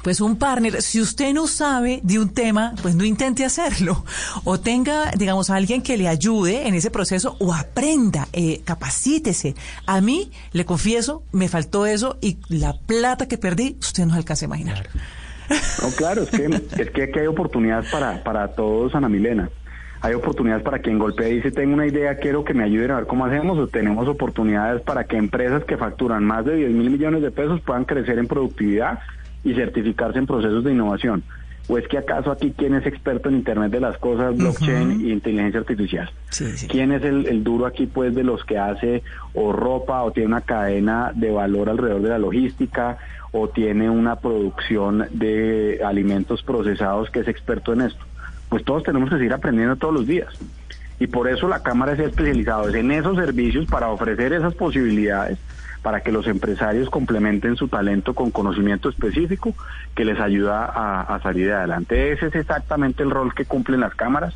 pues 0.04 0.22
un 0.22 0.38
partner, 0.38 0.82
si 0.82 1.02
usted 1.02 1.34
no 1.34 1.48
sabe 1.48 2.00
de 2.04 2.20
un 2.20 2.30
tema, 2.30 2.74
pues 2.82 2.96
no 2.96 3.04
intente 3.04 3.44
hacerlo. 3.44 4.06
O 4.44 4.60
tenga, 4.60 5.10
digamos, 5.18 5.50
a 5.50 5.56
alguien 5.56 5.82
que 5.82 5.98
le 5.98 6.08
ayude 6.08 6.68
en 6.68 6.76
ese 6.76 6.92
proceso 6.92 7.38
o 7.40 7.54
aprenda, 7.54 8.28
eh, 8.32 8.62
capacítese. 8.66 9.56
A 9.88 10.02
mí, 10.02 10.32
le 10.52 10.66
confieso, 10.66 11.24
me 11.32 11.48
faltó 11.48 11.88
eso 11.88 12.18
y 12.22 12.38
la 12.50 12.74
plata 12.74 13.28
que 13.28 13.38
perdí, 13.38 13.78
usted 13.80 14.06
no 14.06 14.14
alcanza 14.14 14.46
a 14.46 14.48
imaginar. 14.48 14.90
No, 15.82 15.90
claro, 15.96 16.24
es 16.24 16.30
que, 16.30 16.46
es 16.78 16.92
que 16.92 17.04
aquí 17.04 17.20
hay 17.20 17.28
oportunidades 17.28 17.90
para, 17.92 18.24
para 18.24 18.50
todos, 18.50 18.94
Ana 18.96 19.10
Milena 19.10 19.50
hay 20.06 20.14
oportunidades 20.14 20.64
para 20.64 20.80
quien 20.80 21.00
golpea 21.00 21.28
y 21.30 21.38
dice, 21.38 21.52
tengo 21.52 21.74
una 21.74 21.88
idea, 21.88 22.18
quiero 22.18 22.44
que 22.44 22.54
me 22.54 22.64
ayuden 22.64 22.92
a 22.92 22.98
ver 22.98 23.08
cómo 23.08 23.26
hacemos, 23.26 23.58
o 23.58 23.66
tenemos 23.66 24.08
oportunidades 24.08 24.84
para 24.84 25.06
que 25.06 25.18
empresas 25.18 25.64
que 25.64 25.78
facturan 25.78 26.24
más 26.24 26.46
de 26.46 26.56
10 26.58 26.72
mil 26.74 26.92
millones 26.92 27.24
de 27.24 27.32
pesos 27.32 27.60
puedan 27.62 27.86
crecer 27.86 28.20
en 28.20 28.28
productividad 28.28 29.00
y 29.44 29.56
certificarse 29.56 30.20
en 30.20 30.28
procesos 30.28 30.64
de 30.64 30.74
innovación. 30.74 31.24
¿O 31.68 31.80
es 31.80 31.88
que 31.88 31.98
acaso 31.98 32.32
aquí 32.32 32.54
quién 32.56 32.76
es 32.76 32.86
experto 32.86 33.30
en 33.30 33.36
Internet 33.38 33.72
de 33.72 33.80
las 33.80 33.98
Cosas, 33.98 34.38
blockchain 34.38 35.08
e 35.08 35.10
inteligencia 35.10 35.62
artificial? 35.62 36.12
¿Quién 36.70 36.92
es 36.92 37.04
el, 37.04 37.26
el, 37.26 37.44
duro 37.44 37.66
aquí 37.66 37.88
pues 37.88 38.14
de 38.14 38.24
los 38.24 38.46
que 38.46 38.60
hace 38.60 39.02
o 39.34 39.52
ropa 39.52 40.04
o 40.04 40.12
tiene 40.12 40.28
una 40.28 40.42
cadena 40.42 41.12
de 41.16 41.32
valor 41.32 41.68
alrededor 41.68 42.04
de 42.04 42.10
la 42.10 42.20
logística 42.20 43.00
o 43.32 43.50
tiene 43.50 43.90
una 43.90 44.18
producción 44.18 45.08
de 45.10 45.82
alimentos 45.84 46.44
procesados 46.44 47.10
que 47.10 47.22
es 47.22 47.28
experto 47.28 47.74
en 47.74 47.82
esto? 47.82 48.06
Pues 48.50 48.64
todos 48.64 48.84
tenemos 48.84 49.10
que 49.10 49.18
seguir 49.18 49.34
aprendiendo 49.34 49.76
todos 49.76 49.94
los 49.94 50.08
días. 50.08 50.34
Y 51.00 51.08
por 51.08 51.28
eso 51.28 51.48
la 51.48 51.62
Cámara 51.62 51.96
se 51.96 52.04
ha 52.04 52.08
especializado 52.08 52.74
en 52.74 52.92
esos 52.92 53.18
servicios 53.18 53.66
para 53.66 53.90
ofrecer 53.90 54.34
esas 54.34 54.54
posibilidades 54.54 55.38
para 55.86 56.02
que 56.02 56.12
los 56.12 56.26
empresarios 56.26 56.90
complementen 56.90 57.58
su 57.58 57.68
talento 57.68 58.16
con 58.16 58.32
conocimiento 58.32 58.90
específico 58.90 59.54
que 59.94 60.04
les 60.04 60.20
ayuda 60.20 60.66
a, 60.66 61.20
salir 61.22 61.52
adelante. 61.52 62.12
Ese 62.12 62.26
es 62.26 62.34
exactamente 62.34 63.04
el 63.04 63.12
rol 63.12 63.36
que 63.36 63.46
cumplen 63.46 63.82
las 63.82 63.94
cámaras 63.94 64.34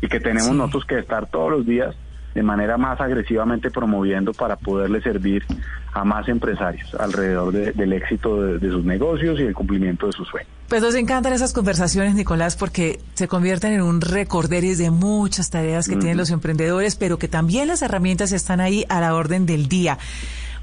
y 0.00 0.06
que 0.06 0.20
tenemos 0.20 0.54
nosotros 0.54 0.84
que 0.84 1.00
estar 1.00 1.26
todos 1.26 1.50
los 1.50 1.66
días 1.66 1.96
de 2.34 2.42
manera 2.42 2.76
más 2.76 3.00
agresivamente 3.00 3.70
promoviendo 3.70 4.32
para 4.32 4.56
poderle 4.56 5.00
servir 5.02 5.44
a 5.92 6.04
más 6.04 6.28
empresarios 6.28 6.94
alrededor 6.94 7.52
del 7.52 7.92
éxito 7.92 8.42
de, 8.42 8.70
sus 8.70 8.84
negocios 8.84 9.38
y 9.38 9.42
el 9.42 9.54
cumplimiento 9.54 10.06
de 10.06 10.12
sus 10.12 10.26
sueños. 10.28 10.50
Pues 10.68 10.80
nos 10.80 10.94
encantan 10.94 11.34
esas 11.34 11.52
conversaciones, 11.52 12.14
Nicolás, 12.14 12.56
porque 12.56 12.98
se 13.12 13.28
convierten 13.28 13.74
en 13.74 13.82
un 13.82 14.00
recorderis 14.00 14.78
de 14.78 14.90
muchas 14.90 15.50
tareas 15.50 15.86
que 15.86 15.96
tienen 15.96 16.16
los 16.16 16.30
emprendedores, 16.30 16.96
pero 16.96 17.18
que 17.18 17.28
también 17.28 17.68
las 17.68 17.82
herramientas 17.82 18.32
están 18.32 18.60
ahí 18.60 18.86
a 18.88 19.00
la 19.00 19.14
orden 19.14 19.44
del 19.44 19.68
día. 19.68 19.98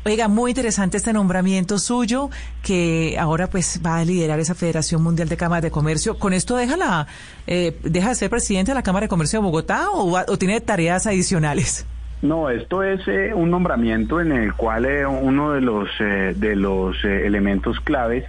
Oiga, 0.05 0.29
muy 0.29 0.51
interesante 0.51 0.95
este 0.95 1.11
nombramiento 1.11 1.77
suyo, 1.77 2.29
que 2.63 3.17
ahora 3.19 3.47
pues 3.47 3.81
va 3.85 3.97
a 3.97 4.05
liderar 4.05 4.39
esa 4.39 4.55
Federación 4.55 5.03
Mundial 5.03 5.27
de 5.27 5.35
Cámaras 5.35 5.63
de 5.63 5.71
Comercio. 5.71 6.17
¿Con 6.17 6.31
esto 6.31 6.55
deja, 6.55 6.77
la, 6.77 7.05
eh, 7.47 7.77
deja 7.83 8.09
de 8.09 8.15
ser 8.15 8.29
presidente 8.29 8.71
de 8.71 8.75
la 8.75 8.81
Cámara 8.81 9.05
de 9.05 9.09
Comercio 9.09 9.39
de 9.39 9.45
Bogotá 9.45 9.89
o, 9.91 10.37
tiene 10.37 10.61
tareas 10.61 11.05
adicionales? 11.05 11.85
No, 12.21 12.49
esto 12.49 12.81
es 12.81 13.05
eh, 13.09 13.33
un 13.33 13.51
nombramiento 13.51 14.21
en 14.21 14.31
el 14.31 14.53
cual 14.53 14.85
eh, 14.85 15.05
uno 15.05 15.51
de 15.51 15.61
los, 15.61 15.89
de 15.99 16.55
los 16.55 17.03
elementos 17.03 17.81
claves 17.81 18.23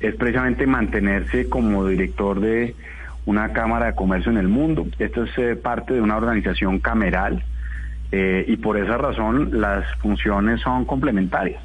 es 0.00 0.16
precisamente 0.16 0.66
mantenerse 0.66 1.48
como 1.48 1.86
director 1.86 2.40
de 2.40 2.74
una 3.24 3.52
Cámara 3.52 3.86
de 3.86 3.94
Comercio 3.94 4.32
en 4.32 4.38
el 4.38 4.48
mundo. 4.48 4.84
Esto 4.98 5.22
es 5.22 5.58
parte 5.58 5.94
de 5.94 6.00
una 6.00 6.16
organización 6.16 6.80
cameral 6.80 7.44
eh, 8.12 8.44
y 8.46 8.56
por 8.56 8.76
esa 8.76 8.96
razón 8.96 9.60
las 9.60 9.84
funciones 9.96 10.60
son 10.60 10.84
complementarias. 10.84 11.62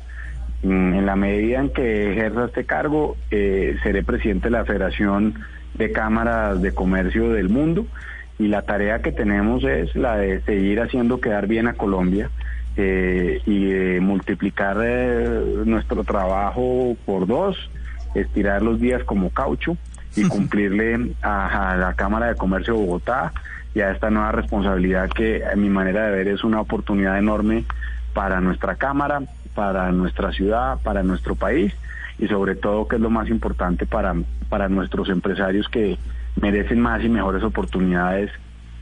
Mm, 0.64 0.94
en 0.94 1.06
la 1.06 1.16
medida 1.16 1.60
en 1.60 1.70
que 1.70 2.12
ejerza 2.12 2.46
este 2.46 2.66
cargo, 2.66 3.18
eh, 3.32 3.78
seré 3.84 4.04
presidente 4.04 4.48
de 4.48 4.52
la 4.52 4.66
Federación 4.66 5.36
de 5.76 5.92
Cámaras 5.92 6.62
de 6.62 6.74
Comercio 6.74 7.30
del 7.30 7.50
Mundo 7.50 7.86
y 8.38 8.48
la 8.48 8.64
tarea 8.64 9.02
que 9.02 9.12
tenemos 9.12 9.64
es 9.64 9.96
la 9.96 10.18
de 10.18 10.42
seguir 10.42 10.82
haciendo 10.82 11.22
quedar 11.22 11.48
bien 11.48 11.68
a 11.68 11.74
Colombia 11.74 12.30
eh, 12.76 13.42
y 13.46 14.00
multiplicar 14.02 14.78
nuestro 15.66 16.04
trabajo 16.04 16.96
por 17.06 17.28
dos, 17.28 17.70
estirar 18.16 18.62
los 18.62 18.80
días 18.80 19.04
como 19.04 19.30
caucho 19.30 19.78
y 20.16 20.24
cumplirle 20.28 21.12
a 21.22 21.76
la 21.78 21.94
Cámara 21.94 22.28
de 22.28 22.36
Comercio 22.36 22.74
de 22.74 22.80
Bogotá, 22.80 23.34
y 23.74 23.82
a 23.82 23.92
esta 23.92 24.10
nueva 24.10 24.32
responsabilidad 24.32 25.10
que 25.10 25.44
a 25.46 25.56
mi 25.56 25.70
manera 25.70 26.06
de 26.06 26.12
ver 26.12 26.28
es 26.28 26.44
una 26.44 26.62
oportunidad 26.62 27.18
enorme 27.18 27.66
para 28.14 28.42
nuestra 28.42 28.76
Cámara, 28.76 29.22
para 29.54 29.92
nuestra 29.92 30.32
ciudad, 30.32 30.80
para 30.84 31.04
nuestro 31.04 31.36
país 31.36 31.74
y 32.18 32.28
sobre 32.28 32.56
todo 32.56 32.88
que 32.88 32.98
es 32.98 33.02
lo 33.02 33.10
más 33.10 33.30
importante 33.30 33.86
para, 33.86 34.16
para 34.50 34.70
nuestros 34.70 35.10
empresarios 35.10 35.68
que 35.70 35.98
merecen 36.42 36.80
más 36.80 37.04
y 37.04 37.10
mejores 37.10 37.44
oportunidades 37.44 38.32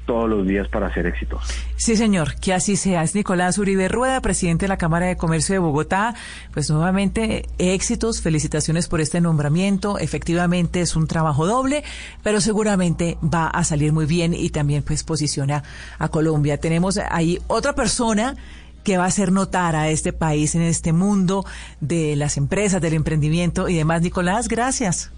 todos 0.07 0.27
los 0.27 0.47
días 0.47 0.67
para 0.69 0.91
ser 0.93 1.05
exitosos. 1.05 1.53
Sí, 1.75 1.95
señor, 1.95 2.39
que 2.39 2.53
así 2.53 2.75
sea. 2.75 3.03
Es 3.03 3.13
Nicolás 3.13 3.59
Uribe 3.59 3.87
Rueda, 3.89 4.21
presidente 4.21 4.63
de 4.65 4.69
la 4.69 4.77
Cámara 4.77 5.05
de 5.05 5.17
Comercio 5.17 5.53
de 5.53 5.59
Bogotá. 5.59 6.15
Pues 6.53 6.71
nuevamente, 6.71 7.45
éxitos, 7.59 8.21
felicitaciones 8.21 8.87
por 8.87 9.01
este 9.01 9.21
nombramiento. 9.21 9.99
Efectivamente 9.99 10.81
es 10.81 10.95
un 10.95 11.05
trabajo 11.05 11.45
doble, 11.45 11.83
pero 12.23 12.41
seguramente 12.41 13.17
va 13.21 13.47
a 13.47 13.63
salir 13.63 13.93
muy 13.93 14.05
bien 14.07 14.33
y 14.33 14.49
también 14.49 14.81
pues 14.81 15.03
posiciona 15.03 15.61
a 15.99 16.07
Colombia. 16.07 16.57
Tenemos 16.57 16.97
ahí 16.97 17.39
otra 17.47 17.75
persona 17.75 18.35
que 18.83 18.97
va 18.97 19.03
a 19.03 19.07
hacer 19.07 19.33
notar 19.33 19.75
a 19.75 19.89
este 19.89 20.13
país 20.13 20.55
en 20.55 20.61
este 20.61 20.93
mundo 20.93 21.45
de 21.81 22.15
las 22.15 22.37
empresas, 22.37 22.81
del 22.81 22.93
emprendimiento 22.93 23.67
y 23.67 23.75
demás. 23.75 24.01
Nicolás, 24.01 24.47
gracias. 24.47 25.11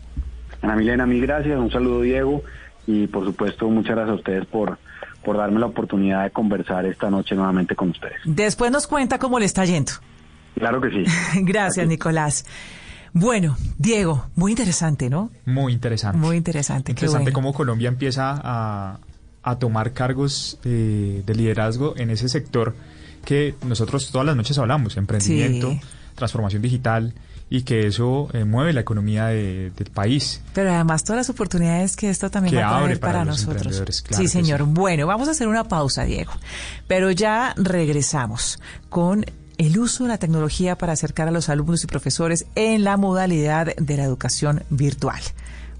Ana 0.63 0.75
Milena, 0.75 1.06
mil 1.06 1.21
gracias. 1.21 1.58
Un 1.60 1.71
saludo, 1.71 2.02
Diego 2.02 2.43
y 2.89 3.06
por 3.06 3.23
supuesto 3.23 3.69
muchas 3.69 3.95
gracias 3.95 4.15
a 4.15 4.17
ustedes 4.17 4.45
por, 4.47 4.80
por 5.23 5.38
darme 5.38 5.60
la 5.60 5.67
oportunidad 5.67 6.23
de 6.23 6.32
conversar 6.32 6.88
esta 6.88 7.10
noche 7.12 7.36
nuevamente 7.36 7.75
con 7.75 7.91
ustedes. 7.91 8.17
Después 8.25 8.71
nos 8.71 8.88
cuenta 8.88 9.19
cómo 9.19 9.38
le 9.38 9.45
está 9.45 9.63
yendo. 9.63 9.91
Claro 10.56 10.82
que 10.82 10.89
sí. 10.89 11.04
gracias, 11.43 11.88
Nicolás. 11.88 12.45
Bueno, 13.13 13.56
Diego, 13.78 14.25
muy 14.36 14.52
interesante, 14.52 15.10
¿no? 15.10 15.30
Muy 15.45 15.73
interesante. 15.73 16.17
Muy 16.17 16.38
interesante. 16.38 16.91
Interesante 16.91 17.32
cómo 17.32 17.54
Colombia 17.54 17.89
empieza 17.89 18.39
a, 18.43 18.99
a 19.43 19.60
tomar 19.60 19.93
cargos 19.93 20.60
eh, 20.63 21.21
de 21.25 21.36
liderazgo 21.36 21.93
en 21.95 22.10
ese 22.10 22.28
sector 22.28 22.75
que 23.23 23.54
nosotros 23.67 24.12
todas 24.12 24.25
las 24.25 24.36
noches 24.36 24.58
hablamos, 24.58 24.97
emprendimiento, 24.97 25.78
transformación 26.15 26.62
digital, 26.62 27.13
y 27.49 27.63
que 27.63 27.88
eso 27.88 28.29
eh, 28.33 28.45
mueve 28.45 28.73
la 28.73 28.81
economía 28.81 29.27
del 29.27 29.91
país. 29.93 30.41
Pero 30.53 30.71
además 30.71 31.03
todas 31.03 31.17
las 31.17 31.29
oportunidades 31.29 31.95
que 31.95 32.09
esto 32.09 32.29
también 32.29 32.57
va 32.57 32.77
a 32.77 32.83
traer 32.83 32.99
para, 32.99 33.25
nosotros. 33.25 33.83
sí, 34.12 34.27
señor. 34.27 34.63
Bueno, 34.63 35.07
vamos 35.07 35.27
a 35.27 35.31
hacer 35.31 35.47
una 35.47 35.63
pausa, 35.63 36.03
Diego. 36.03 36.31
Pero 36.88 37.12
ya 37.12 37.53
regresamos 37.57 38.59
con 38.89 39.25
el 39.57 39.77
uso 39.77 40.03
de 40.03 40.09
la 40.09 40.17
tecnología 40.17 40.77
para 40.77 40.93
acercar 40.93 41.27
a 41.27 41.31
los 41.31 41.49
alumnos 41.49 41.83
y 41.83 41.88
profesores 41.88 42.45
en 42.55 42.83
la 42.83 42.97
modalidad 42.97 43.75
de 43.75 43.97
la 43.97 44.03
educación 44.03 44.63
virtual. 44.69 45.19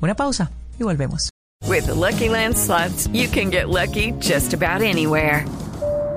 Una 0.02 0.16
pausa 0.16 0.52
y 0.80 0.84
volvemos. 0.84 1.30
With 1.68 1.88
Lucky 1.88 2.30
Land 2.30 2.58
slots, 2.58 3.08
you 3.14 3.28
can 3.30 3.52
get 3.52 3.70
lucky 3.70 4.14
just 4.20 4.54
about 4.54 4.82
anywhere. 4.82 5.46